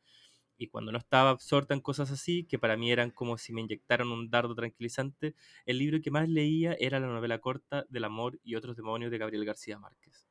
y 0.57 0.69
cuando 0.69 0.93
no 0.93 0.99
estaba 0.99 1.31
absorta 1.31 1.75
en 1.75 1.81
cosas 1.81 2.13
así, 2.13 2.45
que 2.45 2.57
para 2.61 2.77
mí 2.77 2.93
eran 2.93 3.11
como 3.11 3.37
si 3.37 3.53
me 3.53 3.63
inyectaran 3.63 4.09
un 4.13 4.31
dardo 4.31 4.55
tranquilizante, 4.55 5.35
el 5.67 5.79
libro 5.79 6.01
que 6.01 6.13
más 6.13 6.29
leía 6.29 6.77
era 6.79 7.01
la 7.01 7.09
novela 7.09 7.41
corta 7.41 7.85
Del 7.89 8.05
amor 8.05 8.39
y 8.45 8.55
otros 8.55 8.77
demonios 8.77 9.11
de 9.11 9.19
Gabriel 9.19 9.45
García 9.45 9.79
Márquez. 9.81 10.29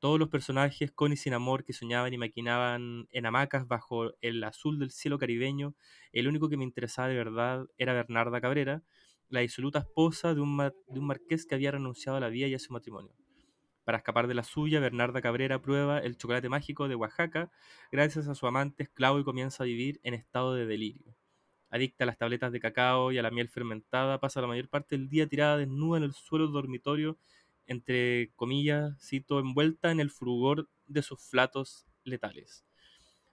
Todos 0.00 0.18
los 0.18 0.28
personajes 0.28 0.92
con 0.92 1.12
y 1.12 1.16
sin 1.16 1.32
amor 1.32 1.64
que 1.64 1.72
soñaban 1.72 2.12
y 2.12 2.18
maquinaban 2.18 3.08
en 3.10 3.26
hamacas 3.26 3.66
bajo 3.66 4.12
el 4.20 4.44
azul 4.44 4.78
del 4.78 4.90
cielo 4.90 5.18
caribeño, 5.18 5.74
el 6.12 6.28
único 6.28 6.50
que 6.50 6.58
me 6.58 6.64
interesaba 6.64 7.08
de 7.08 7.16
verdad 7.16 7.66
era 7.78 7.94
Bernarda 7.94 8.40
Cabrera, 8.42 8.82
la 9.30 9.40
disoluta 9.40 9.78
esposa 9.78 10.34
de 10.34 10.40
un, 10.40 10.56
de 10.56 10.98
un 10.98 11.06
marqués 11.06 11.46
que 11.46 11.54
había 11.54 11.70
renunciado 11.70 12.18
a 12.18 12.20
la 12.20 12.28
vida 12.28 12.46
y 12.48 12.54
a 12.54 12.58
su 12.58 12.72
matrimonio. 12.72 13.14
Para 13.84 13.98
escapar 13.98 14.26
de 14.26 14.34
la 14.34 14.44
suya, 14.44 14.78
Bernarda 14.78 15.22
Cabrera 15.22 15.62
prueba 15.62 15.98
el 15.98 16.16
chocolate 16.16 16.48
mágico 16.48 16.86
de 16.86 16.94
Oaxaca 16.94 17.50
gracias 17.90 18.28
a 18.28 18.34
su 18.34 18.46
amante 18.46 18.84
esclavo 18.84 19.18
y 19.18 19.24
comienza 19.24 19.64
a 19.64 19.66
vivir 19.66 20.00
en 20.02 20.14
estado 20.14 20.54
de 20.54 20.66
delirio. 20.66 21.16
Adicta 21.70 22.04
a 22.04 22.06
las 22.06 22.18
tabletas 22.18 22.52
de 22.52 22.60
cacao 22.60 23.12
y 23.12 23.18
a 23.18 23.22
la 23.22 23.30
miel 23.30 23.48
fermentada, 23.48 24.20
pasa 24.20 24.40
la 24.40 24.48
mayor 24.48 24.68
parte 24.68 24.96
del 24.96 25.08
día 25.08 25.26
tirada 25.26 25.56
desnuda 25.56 25.98
en 25.98 26.04
el 26.04 26.12
suelo 26.12 26.44
del 26.44 26.52
dormitorio, 26.52 27.18
entre 27.66 28.32
comillas, 28.34 28.96
cito, 29.00 29.38
envuelta 29.38 29.90
en 29.92 30.00
el 30.00 30.10
frugor 30.10 30.68
de 30.86 31.02
sus 31.02 31.20
flatos 31.20 31.86
letales. 32.04 32.64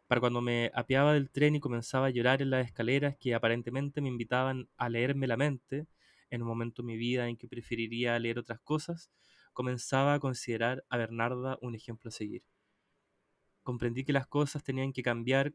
Para 0.08 0.20
cuando 0.22 0.42
me 0.42 0.70
apiaba 0.74 1.14
del 1.14 1.30
tren 1.30 1.56
y 1.56 1.60
comenzaba 1.62 2.08
a 2.08 2.10
llorar 2.10 2.42
en 2.42 2.50
las 2.50 2.66
escaleras 2.66 3.16
que 3.18 3.34
aparentemente 3.36 4.02
me 4.02 4.10
invitaban 4.10 4.70
a 4.78 4.90
leerme 4.90 5.28
la 5.28 5.38
mente, 5.38 5.88
en 6.30 6.42
un 6.42 6.48
momento 6.50 6.82
de 6.82 6.88
mi 6.88 6.98
vida 6.98 7.30
en 7.30 7.38
que 7.38 7.48
preferiría 7.48 8.20
leer 8.20 8.40
otras 8.40 8.60
cosas, 8.60 9.12
comenzaba 9.54 10.14
a 10.16 10.20
considerar 10.20 10.84
a 10.90 10.98
Bernarda 10.98 11.58
un 11.62 11.76
ejemplo 11.76 12.10
a 12.10 12.12
seguir. 12.12 12.44
Comprendí 13.62 14.04
que 14.04 14.14
las 14.14 14.26
cosas 14.26 14.64
tenían 14.64 14.92
que 14.94 15.04
cambiar, 15.04 15.54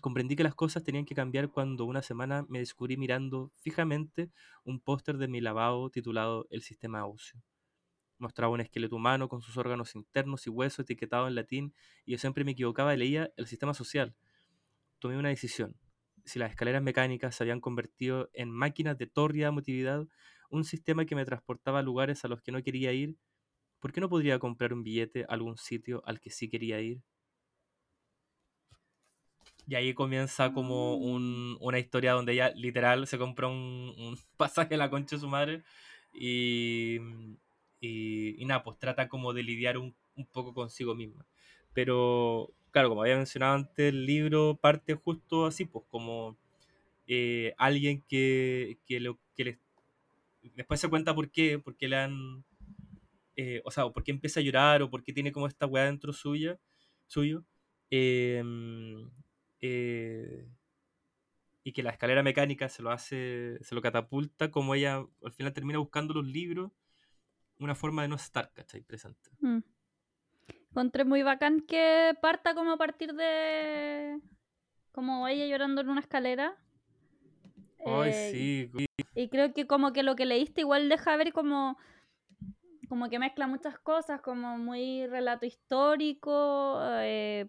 comprendí 0.00 0.36
que 0.36 0.44
las 0.44 0.54
cosas 0.54 0.84
tenían 0.84 1.04
que 1.04 1.16
cambiar 1.16 1.50
cuando 1.50 1.84
una 1.84 2.00
semana 2.00 2.46
me 2.48 2.60
descubrí 2.60 2.96
mirando 2.96 3.50
fijamente 3.56 4.30
un 4.62 4.78
póster 4.80 5.18
de 5.18 5.26
mi 5.26 5.40
lavabo 5.40 5.90
titulado 5.90 6.46
El 6.50 6.62
sistema 6.62 7.06
óseo. 7.06 7.42
Mostraba 8.18 8.52
un 8.52 8.60
esqueleto 8.60 8.96
humano 8.96 9.28
con 9.28 9.42
sus 9.42 9.56
órganos 9.56 9.94
internos 9.94 10.46
y 10.46 10.50
huesos 10.50 10.80
etiquetado 10.80 11.26
en 11.28 11.34
latín 11.34 11.74
y 12.04 12.12
yo 12.12 12.18
siempre 12.18 12.44
me 12.44 12.52
equivocaba 12.52 12.94
y 12.94 12.98
leía 12.98 13.32
el 13.36 13.46
sistema 13.46 13.74
social. 13.74 14.14
Tomé 14.98 15.18
una 15.18 15.30
decisión. 15.30 15.76
Si 16.24 16.38
las 16.38 16.50
escaleras 16.50 16.82
mecánicas 16.82 17.34
se 17.34 17.44
habían 17.44 17.60
convertido 17.60 18.30
en 18.32 18.50
máquinas 18.50 18.96
de 18.96 19.06
tórrida 19.06 19.48
emotividad, 19.48 20.06
un 20.48 20.64
sistema 20.64 21.04
que 21.04 21.14
me 21.14 21.24
transportaba 21.24 21.80
a 21.80 21.82
lugares 21.82 22.24
a 22.24 22.28
los 22.28 22.40
que 22.40 22.52
no 22.52 22.62
quería 22.62 22.92
ir, 22.92 23.16
¿por 23.80 23.92
qué 23.92 24.00
no 24.00 24.08
podría 24.08 24.38
comprar 24.38 24.72
un 24.72 24.82
billete 24.82 25.24
a 25.24 25.34
algún 25.34 25.58
sitio 25.58 26.02
al 26.06 26.20
que 26.20 26.30
sí 26.30 26.48
quería 26.48 26.80
ir? 26.80 27.02
Y 29.66 29.74
ahí 29.76 29.94
comienza 29.94 30.52
como 30.52 30.96
un, 30.96 31.56
una 31.60 31.78
historia 31.78 32.12
donde 32.12 32.32
ella 32.32 32.50
literal 32.54 33.06
se 33.06 33.18
compra 33.18 33.48
un, 33.48 33.94
un 33.98 34.18
pasaje 34.36 34.74
a 34.74 34.78
la 34.78 34.90
concha 34.90 35.16
de 35.16 35.20
su 35.20 35.28
madre 35.28 35.64
y, 36.12 36.98
y, 37.86 38.44
nada, 38.44 38.62
pues 38.62 38.78
trata 38.78 39.08
como 39.08 39.32
de 39.32 39.42
lidiar 39.42 39.78
un, 39.78 39.94
un, 40.16 40.26
poco 40.26 40.54
consigo 40.54 40.94
misma. 40.94 41.26
Pero 41.72 42.52
claro, 42.70 42.88
como 42.88 43.02
había 43.02 43.16
mencionado 43.16 43.54
antes, 43.54 43.88
el 43.92 44.06
libro 44.06 44.56
parte 44.60 44.94
justo 44.94 45.46
así, 45.46 45.64
pues 45.64 45.84
como 45.88 46.36
eh, 47.06 47.54
alguien 47.58 48.02
que, 48.08 48.78
que, 48.86 49.00
lo, 49.00 49.18
que 49.36 49.58
después 50.54 50.80
se 50.80 50.88
cuenta 50.88 51.14
por 51.14 51.30
qué, 51.30 51.58
por 51.58 51.76
qué 51.76 51.88
le 51.88 51.96
han 51.96 52.44
eh, 53.36 53.62
o 53.64 53.70
sea, 53.70 53.84
o 53.86 53.92
por 53.92 54.04
qué 54.04 54.12
empieza 54.12 54.40
a 54.40 54.42
llorar, 54.42 54.82
o 54.82 54.90
por 54.90 55.02
qué 55.02 55.12
tiene 55.12 55.32
como 55.32 55.46
esta 55.48 55.66
weá 55.66 55.84
dentro 55.84 56.12
suya, 56.12 56.58
suyo, 57.06 57.44
eh, 57.90 58.42
eh, 59.60 60.46
y 61.64 61.72
que 61.72 61.82
la 61.82 61.90
escalera 61.90 62.22
mecánica 62.22 62.68
se 62.68 62.82
lo 62.82 62.90
hace, 62.90 63.58
se 63.62 63.74
lo 63.74 63.82
catapulta, 63.82 64.50
como 64.50 64.74
ella 64.74 65.04
al 65.24 65.32
final 65.32 65.52
termina 65.52 65.78
buscando 65.78 66.14
los 66.14 66.26
libros, 66.26 66.70
una 67.58 67.74
forma 67.74 68.02
de 68.02 68.08
no 68.08 68.16
estar, 68.16 68.52
¿cachai? 68.52 68.82
Presente. 68.82 69.30
Mm. 69.40 69.58
Encontré 70.70 71.04
muy 71.04 71.22
bacán 71.22 71.60
que 71.60 72.16
parta 72.20 72.54
como 72.54 72.72
a 72.72 72.76
partir 72.76 73.14
de. 73.14 74.20
como 74.92 75.28
ella 75.28 75.46
llorando 75.46 75.80
en 75.80 75.88
una 75.88 76.00
escalera. 76.00 76.56
Ay, 77.86 78.10
eh, 78.12 78.30
sí. 78.32 78.86
Y 79.14 79.28
creo 79.28 79.52
que 79.52 79.66
como 79.66 79.92
que 79.92 80.02
lo 80.02 80.16
que 80.16 80.24
leíste 80.24 80.62
igual 80.62 80.88
deja 80.88 81.16
ver 81.16 81.32
como 81.32 81.78
como 82.88 83.08
que 83.08 83.18
mezcla 83.18 83.46
muchas 83.46 83.78
cosas, 83.78 84.20
como 84.20 84.58
muy 84.58 85.06
relato 85.06 85.46
histórico, 85.46 86.78
eh, 87.00 87.48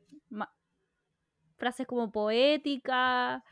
frases 1.57 1.87
como 1.87 2.11
poéticas, 2.11 3.43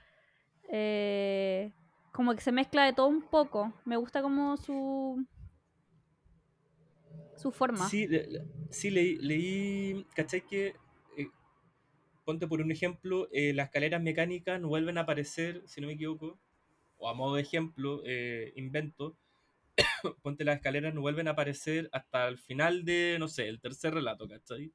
eh, 0.69 1.71
como 2.11 2.33
que 2.35 2.41
se 2.41 2.51
mezcla 2.51 2.85
de 2.85 2.93
todo 2.93 3.07
un 3.07 3.21
poco. 3.21 3.73
Me 3.85 3.97
gusta 3.97 4.21
como 4.21 4.57
su 4.57 5.25
su 7.43 7.51
forma. 7.51 7.89
Sí, 7.89 8.07
sí 8.69 8.89
leí, 8.89 9.17
leí 9.17 10.07
¿cachai? 10.15 10.45
Que, 10.47 10.75
eh, 11.17 11.27
ponte 12.23 12.47
por 12.47 12.61
un 12.61 12.71
ejemplo, 12.71 13.27
eh, 13.33 13.53
las 13.53 13.67
escaleras 13.67 14.01
mecánicas 14.01 14.61
no 14.61 14.69
vuelven 14.69 14.97
a 14.97 15.01
aparecer, 15.01 15.61
si 15.65 15.81
no 15.81 15.87
me 15.87 15.93
equivoco, 15.93 16.39
o 16.95 17.09
a 17.09 17.13
modo 17.13 17.35
de 17.35 17.41
ejemplo, 17.41 18.01
eh, 18.05 18.53
invento, 18.55 19.17
ponte 20.23 20.45
las 20.45 20.55
escaleras 20.55 20.93
no 20.93 21.01
vuelven 21.01 21.27
a 21.27 21.31
aparecer 21.31 21.89
hasta 21.91 22.29
el 22.29 22.37
final 22.37 22.85
de, 22.85 23.17
no 23.19 23.27
sé, 23.27 23.49
el 23.49 23.59
tercer 23.59 23.93
relato, 23.93 24.25
¿cachai? 24.25 24.71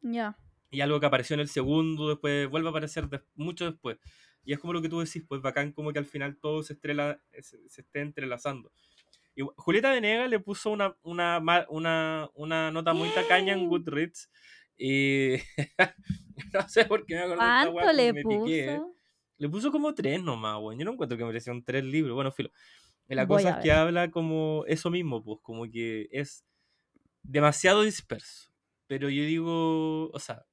Ya. 0.00 0.38
Y 0.70 0.80
algo 0.80 1.00
que 1.00 1.06
apareció 1.06 1.34
en 1.34 1.40
el 1.40 1.48
segundo, 1.48 2.08
después 2.08 2.48
vuelve 2.48 2.68
a 2.68 2.70
aparecer 2.70 3.08
de, 3.08 3.20
mucho 3.34 3.68
después. 3.68 3.98
Y 4.44 4.52
es 4.52 4.60
como 4.60 4.72
lo 4.72 4.80
que 4.80 4.88
tú 4.88 5.00
decís, 5.00 5.24
pues 5.28 5.42
bacán 5.42 5.72
como 5.72 5.92
que 5.92 5.98
al 5.98 6.06
final 6.06 6.36
todo 6.36 6.62
se, 6.62 6.74
estrela, 6.74 7.20
se, 7.40 7.68
se 7.68 7.80
esté 7.80 8.00
entrelazando. 8.00 8.72
Y 9.34 9.42
Julieta 9.56 9.90
Venegas 9.92 10.28
le 10.28 10.40
puso 10.40 10.70
una, 10.70 10.96
una, 11.02 11.42
una, 11.68 12.30
una 12.34 12.70
nota 12.70 12.92
muy 12.92 13.08
tacaña 13.10 13.54
en 13.54 13.68
Goodreads. 13.68 14.30
Y 14.76 15.34
no 16.52 16.68
sé 16.68 16.84
por 16.84 17.06
qué 17.06 17.14
me 17.14 17.22
acuerdo 17.22 17.42
de 17.44 17.58
esta 17.58 17.70
weá, 17.70 17.92
le 17.92 18.12
me 18.12 18.22
puso? 18.22 18.44
Piqué. 18.44 18.80
Le 19.38 19.48
puso 19.48 19.72
como 19.72 19.94
tres 19.94 20.22
nomás, 20.22 20.58
weón. 20.60 20.78
Yo 20.78 20.84
no 20.84 20.92
encuentro 20.92 21.18
que 21.18 21.24
merecieron 21.24 21.64
tres 21.64 21.84
libros. 21.84 22.14
Bueno, 22.14 22.30
filo. 22.32 22.50
La 23.08 23.26
cosa 23.26 23.50
es 23.50 23.56
que 23.56 23.72
habla 23.72 24.10
como 24.10 24.64
eso 24.66 24.90
mismo, 24.90 25.22
pues, 25.22 25.38
como 25.42 25.70
que 25.70 26.08
es 26.12 26.44
demasiado 27.22 27.82
disperso. 27.82 28.50
Pero 28.86 29.08
yo 29.08 29.24
digo, 29.24 30.10
o 30.10 30.18
sea, 30.18 30.46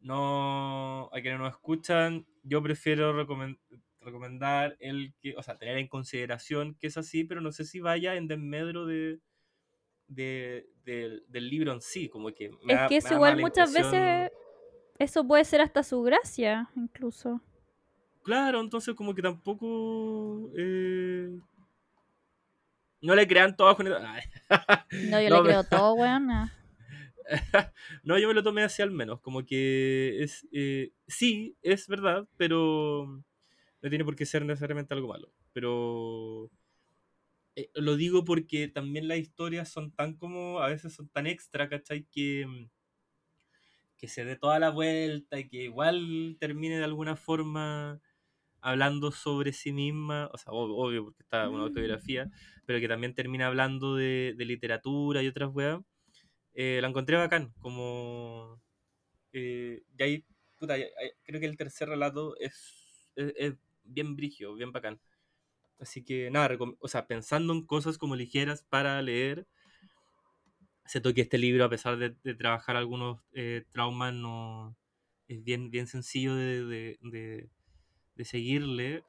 no, 0.00 1.08
a 1.12 1.20
quienes 1.20 1.38
nos 1.38 1.50
escuchan, 1.52 2.26
yo 2.42 2.62
prefiero 2.62 3.12
recomend 3.12 3.58
recomendar 4.06 4.76
el 4.80 5.14
que, 5.20 5.36
o 5.36 5.42
sea, 5.42 5.56
tener 5.58 5.78
en 5.78 5.88
consideración 5.88 6.74
que 6.76 6.88
es 6.88 6.96
así, 6.96 7.24
pero 7.24 7.40
no 7.42 7.52
sé 7.52 7.64
si 7.64 7.80
vaya 7.80 8.16
en 8.16 8.28
desmedro 8.28 8.86
de, 8.86 9.20
de- 10.08 10.68
del- 10.84 11.24
del 11.28 11.50
libro 11.50 11.72
en 11.72 11.80
sí, 11.82 12.08
como 12.08 12.32
que 12.34 12.50
me 12.64 12.74
Es 12.74 12.78
da- 12.80 12.88
que 12.88 13.00
da 13.00 13.12
igual 13.12 13.36
muchas 13.40 13.72
veces, 13.72 14.30
eso 14.98 15.26
puede 15.26 15.44
ser 15.44 15.60
hasta 15.62 15.82
su 15.82 16.02
gracia, 16.02 16.70
incluso. 16.76 17.40
Claro, 18.22 18.60
entonces 18.60 18.94
como 18.94 19.14
que 19.14 19.22
tampoco... 19.22 20.50
eh, 20.56 21.38
no 23.00 23.14
le 23.14 23.26
crean 23.26 23.56
todo. 23.56 23.76
Ay. 24.06 24.22
No, 24.90 25.20
yo 25.20 25.30
No, 25.30 25.36
le 25.42 25.42
creo 25.42 25.64
todo, 25.64 25.94
weón. 25.94 26.30
ah. 26.30 26.52
no, 28.02 28.18
yo 28.18 28.28
me 28.28 28.34
lo 28.34 28.42
tomé 28.42 28.62
así 28.62 28.82
al 28.82 28.90
menos, 28.90 29.20
como 29.20 29.44
que 29.44 30.22
es... 30.22 30.46
eh, 30.52 30.92
sí, 31.06 31.56
es 31.62 31.88
verdad, 31.88 32.26
pero 32.36 33.22
no 33.86 33.90
tiene 33.90 34.04
por 34.04 34.16
qué 34.16 34.26
ser 34.26 34.44
necesariamente 34.44 34.94
algo 34.94 35.08
malo. 35.08 35.32
Pero 35.52 36.50
eh, 37.56 37.70
lo 37.74 37.96
digo 37.96 38.24
porque 38.24 38.68
también 38.68 39.08
las 39.08 39.18
historias 39.18 39.68
son 39.68 39.90
tan 39.92 40.14
como, 40.16 40.60
a 40.60 40.68
veces 40.68 40.94
son 40.94 41.08
tan 41.08 41.26
extra, 41.26 41.68
¿cachai? 41.68 42.04
Que, 42.10 42.46
mm, 42.46 42.70
que 43.98 44.08
se 44.08 44.24
dé 44.24 44.36
toda 44.36 44.58
la 44.58 44.70
vuelta 44.70 45.38
y 45.38 45.48
que 45.48 45.64
igual 45.64 46.36
termine 46.40 46.78
de 46.78 46.84
alguna 46.84 47.16
forma 47.16 48.00
hablando 48.60 49.12
sobre 49.12 49.52
sí 49.52 49.72
misma, 49.72 50.30
o 50.32 50.38
sea, 50.38 50.52
ob- 50.52 50.74
obvio 50.76 51.04
porque 51.04 51.22
está 51.22 51.48
una 51.50 51.64
autobiografía, 51.64 52.30
pero 52.66 52.80
que 52.80 52.88
también 52.88 53.14
termina 53.14 53.46
hablando 53.48 53.96
de, 53.96 54.34
de 54.36 54.44
literatura 54.44 55.22
y 55.22 55.28
otras 55.28 55.50
weas, 55.54 55.80
eh, 56.54 56.80
la 56.82 56.88
encontré 56.88 57.16
bacán, 57.18 57.54
como... 57.60 58.62
eh, 59.32 59.82
y 59.98 60.02
ahí, 60.02 60.24
puta, 60.58 60.74
ahí- 60.74 60.86
creo 61.24 61.40
que 61.40 61.46
el 61.46 61.56
tercer 61.58 61.88
relato 61.90 62.36
es, 62.38 63.10
es, 63.16 63.34
es 63.36 63.54
bien 63.86 64.16
brigio, 64.16 64.54
bien 64.54 64.72
bacán. 64.72 65.00
Así 65.78 66.04
que 66.04 66.30
nada, 66.30 66.50
o 66.80 66.88
sea, 66.88 67.06
pensando 67.06 67.52
en 67.52 67.66
cosas 67.66 67.98
como 67.98 68.16
ligeras 68.16 68.64
para 68.64 69.00
leer, 69.02 69.46
siento 70.84 71.12
que 71.14 71.22
este 71.22 71.38
libro, 71.38 71.64
a 71.64 71.70
pesar 71.70 71.96
de, 71.98 72.16
de 72.22 72.34
trabajar 72.34 72.76
algunos 72.76 73.20
eh, 73.32 73.64
traumas, 73.70 74.14
no 74.14 74.76
es 75.28 75.42
bien, 75.42 75.70
bien 75.70 75.86
sencillo 75.86 76.34
de, 76.34 76.64
de, 76.64 76.98
de- 77.02 77.50
de 78.14 78.24
seguirle. 78.24 79.04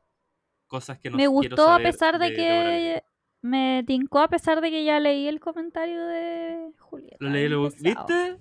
Cosas 0.68 1.00
que 1.00 1.10
no 1.10 1.18
me 1.18 1.24
quiero 1.28 1.56
gustó 1.56 1.64
a 1.64 1.78
saber 1.78 1.94
pesar 1.94 2.20
de, 2.20 2.34
que... 2.34 3.04
Me 3.42 3.84
tincó 3.86 4.20
a 4.20 4.28
pesar 4.28 4.60
de 4.62 4.72
que 4.72 4.84
ya 4.84 5.00
leí 5.00 5.28
el 5.28 5.40
comentario 5.40 6.06
de 6.08 6.72
Julieta. 6.80 7.18
Lo 7.20 7.30
leí, 7.30 7.48
lo. 7.48 7.70
¿viste? 7.70 8.38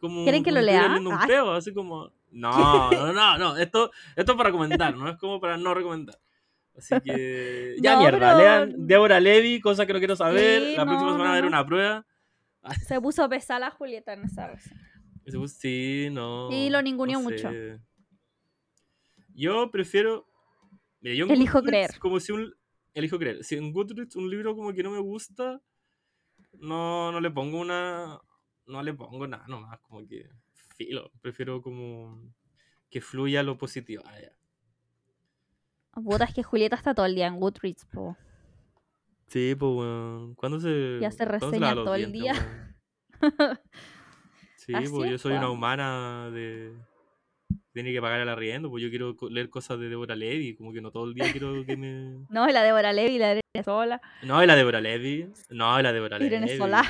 Como, 0.00 0.22
¿Quieren 0.24 0.44
que 0.44 0.50
como 0.50 0.60
lo 0.60 0.66
lea? 0.66 0.96
un 0.98 1.26
peo, 1.26 1.50
así 1.52 1.72
como... 1.72 2.12
No, 2.36 2.90
no, 2.90 3.12
no, 3.12 3.38
no, 3.38 3.56
esto, 3.56 3.90
esto 4.14 4.32
es 4.32 4.36
para 4.36 4.50
recomendar, 4.50 4.94
no 4.96 5.08
es 5.08 5.16
como 5.16 5.40
para 5.40 5.56
no 5.56 5.72
recomendar. 5.74 6.18
Así 6.76 6.94
que... 7.00 7.76
Ya 7.82 7.94
No, 7.94 8.00
mierda, 8.00 8.18
pero- 8.18 8.38
lean 8.38 8.86
Débora 8.86 9.20
Levy, 9.20 9.60
cosa 9.60 9.86
que 9.86 9.92
no 9.92 9.98
quiero 9.98 10.16
saber. 10.16 10.62
Sí, 10.62 10.76
la 10.76 10.84
próxima 10.84 11.12
semana 11.12 11.24
va 11.24 11.28
a 11.30 11.32
haber 11.38 11.46
una 11.46 11.66
prueba. 11.66 12.06
Se 12.86 13.00
puso 13.00 13.28
pesada 13.28 13.60
la 13.60 13.70
Julieta 13.70 14.12
en 14.12 14.24
esa 14.24 14.48
vez. 14.48 14.70
Sí, 15.58 16.08
no. 16.12 16.50
Y 16.52 16.68
lo 16.70 16.82
ninguneó 16.82 17.18
no 17.18 17.24
mucho. 17.24 17.50
Yo 19.34 19.70
prefiero. 19.70 20.26
Mira, 21.00 21.14
yo 21.14 21.24
en 21.26 21.30
Elijo 21.32 21.60
Goodreads, 21.60 21.88
creer. 21.88 22.00
Como 22.00 22.20
si 22.20 22.32
un. 22.32 22.54
Elijo 22.94 23.18
creer. 23.18 23.44
Si 23.44 23.54
en 23.56 23.72
Goodreads 23.72 24.16
un 24.16 24.30
libro 24.30 24.54
como 24.56 24.72
que 24.72 24.82
no 24.82 24.90
me 24.90 24.98
gusta, 24.98 25.60
no, 26.54 27.12
no 27.12 27.20
le 27.20 27.30
pongo 27.30 27.60
una. 27.60 28.18
No 28.66 28.82
le 28.82 28.94
pongo 28.94 29.26
nada 29.26 29.44
nomás. 29.48 29.78
Como 29.80 30.06
que. 30.06 30.28
Filo. 30.76 31.10
Prefiero 31.20 31.62
como. 31.62 32.22
Que 32.90 33.00
fluya 33.00 33.42
lo 33.42 33.58
positivo. 33.58 34.02
Ah, 34.06 34.20
ya. 34.20 34.32
Puta, 36.02 36.24
es 36.24 36.34
que 36.34 36.42
Julieta 36.42 36.76
está 36.76 36.94
todo 36.94 37.06
el 37.06 37.14
día 37.14 37.26
en 37.26 37.40
Goodreads, 37.40 37.86
po. 37.86 38.16
Sí, 39.28 39.54
pues, 39.58 39.72
weón. 39.72 40.34
¿Cuándo 40.34 40.60
se. 40.60 40.98
Ya 41.00 41.10
se 41.10 41.24
reseña 41.24 41.74
los 41.74 41.84
todo 41.84 41.94
el 41.94 42.12
dientes, 42.12 42.34
día. 42.40 42.76
weón? 43.20 43.58
Sí, 44.66 44.72
pues 44.72 45.10
yo 45.10 45.14
es, 45.14 45.20
soy 45.22 45.34
una 45.34 45.48
humana 45.48 46.28
de. 46.32 46.72
Tiene 47.72 47.92
que 47.92 48.00
pagar 48.00 48.18
el 48.20 48.28
arriendo, 48.28 48.68
pues 48.68 48.82
yo 48.82 48.90
quiero 48.90 49.14
leer 49.30 49.48
cosas 49.48 49.78
de 49.78 49.88
Deborah 49.88 50.16
Levy, 50.16 50.56
como 50.56 50.72
que 50.72 50.80
no 50.80 50.90
todo 50.90 51.04
el 51.04 51.14
día 51.14 51.30
quiero 51.30 51.64
que 51.64 51.76
me. 51.76 52.26
No, 52.30 52.48
la 52.48 52.64
Débora 52.64 52.92
Levi, 52.92 53.18
la 53.18 53.30
Irene 53.30 53.64
Sola. 53.64 54.00
No, 54.22 54.42
y 54.42 54.46
la 54.46 54.56
Deborah 54.56 54.80
Levy. 54.80 55.30
No, 55.50 55.78
y 55.78 55.82
la 55.84 55.92
Deborah 55.92 56.16
Irene 56.16 56.46
Levy. 56.46 56.58
Solá. 56.58 56.82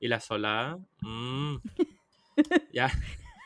Y 0.00 0.08
la 0.08 0.20
Solá. 0.20 0.78
Mm. 1.02 1.56
ya, 2.72 2.90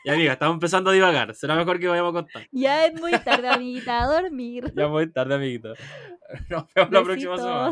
ya, 0.05 0.13
amiga, 0.13 0.33
estamos 0.33 0.55
empezando 0.55 0.89
a 0.89 0.93
divagar. 0.93 1.33
Será 1.35 1.55
mejor 1.55 1.79
que 1.79 1.87
vayamos 1.87 2.11
a 2.11 2.23
contar. 2.23 2.47
Ya 2.51 2.85
es 2.85 2.99
muy 2.99 3.11
tarde, 3.19 3.49
amiguita, 3.49 4.03
a 4.03 4.21
dormir. 4.21 4.71
Ya 4.75 4.87
muy 4.87 5.07
tarde, 5.11 5.35
amiguito. 5.35 5.73
Nos 6.49 6.65
vemos 6.73 6.91
la 6.91 7.03
próxima 7.03 7.37
semana. 7.37 7.71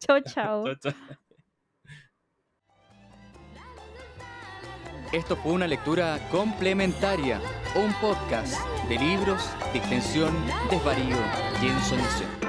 Chao, 0.00 0.20
chao. 0.20 0.64
Chao, 0.64 0.74
chao. 0.76 0.94
Esto 5.12 5.36
fue 5.36 5.52
una 5.52 5.68
lectura 5.68 6.18
complementaria, 6.30 7.40
un 7.76 7.92
podcast 8.00 8.58
de 8.88 8.98
libros, 8.98 9.48
distensión, 9.72 10.34
desvarío 10.70 11.16
y 11.62 11.68
ensoñación. 11.68 12.43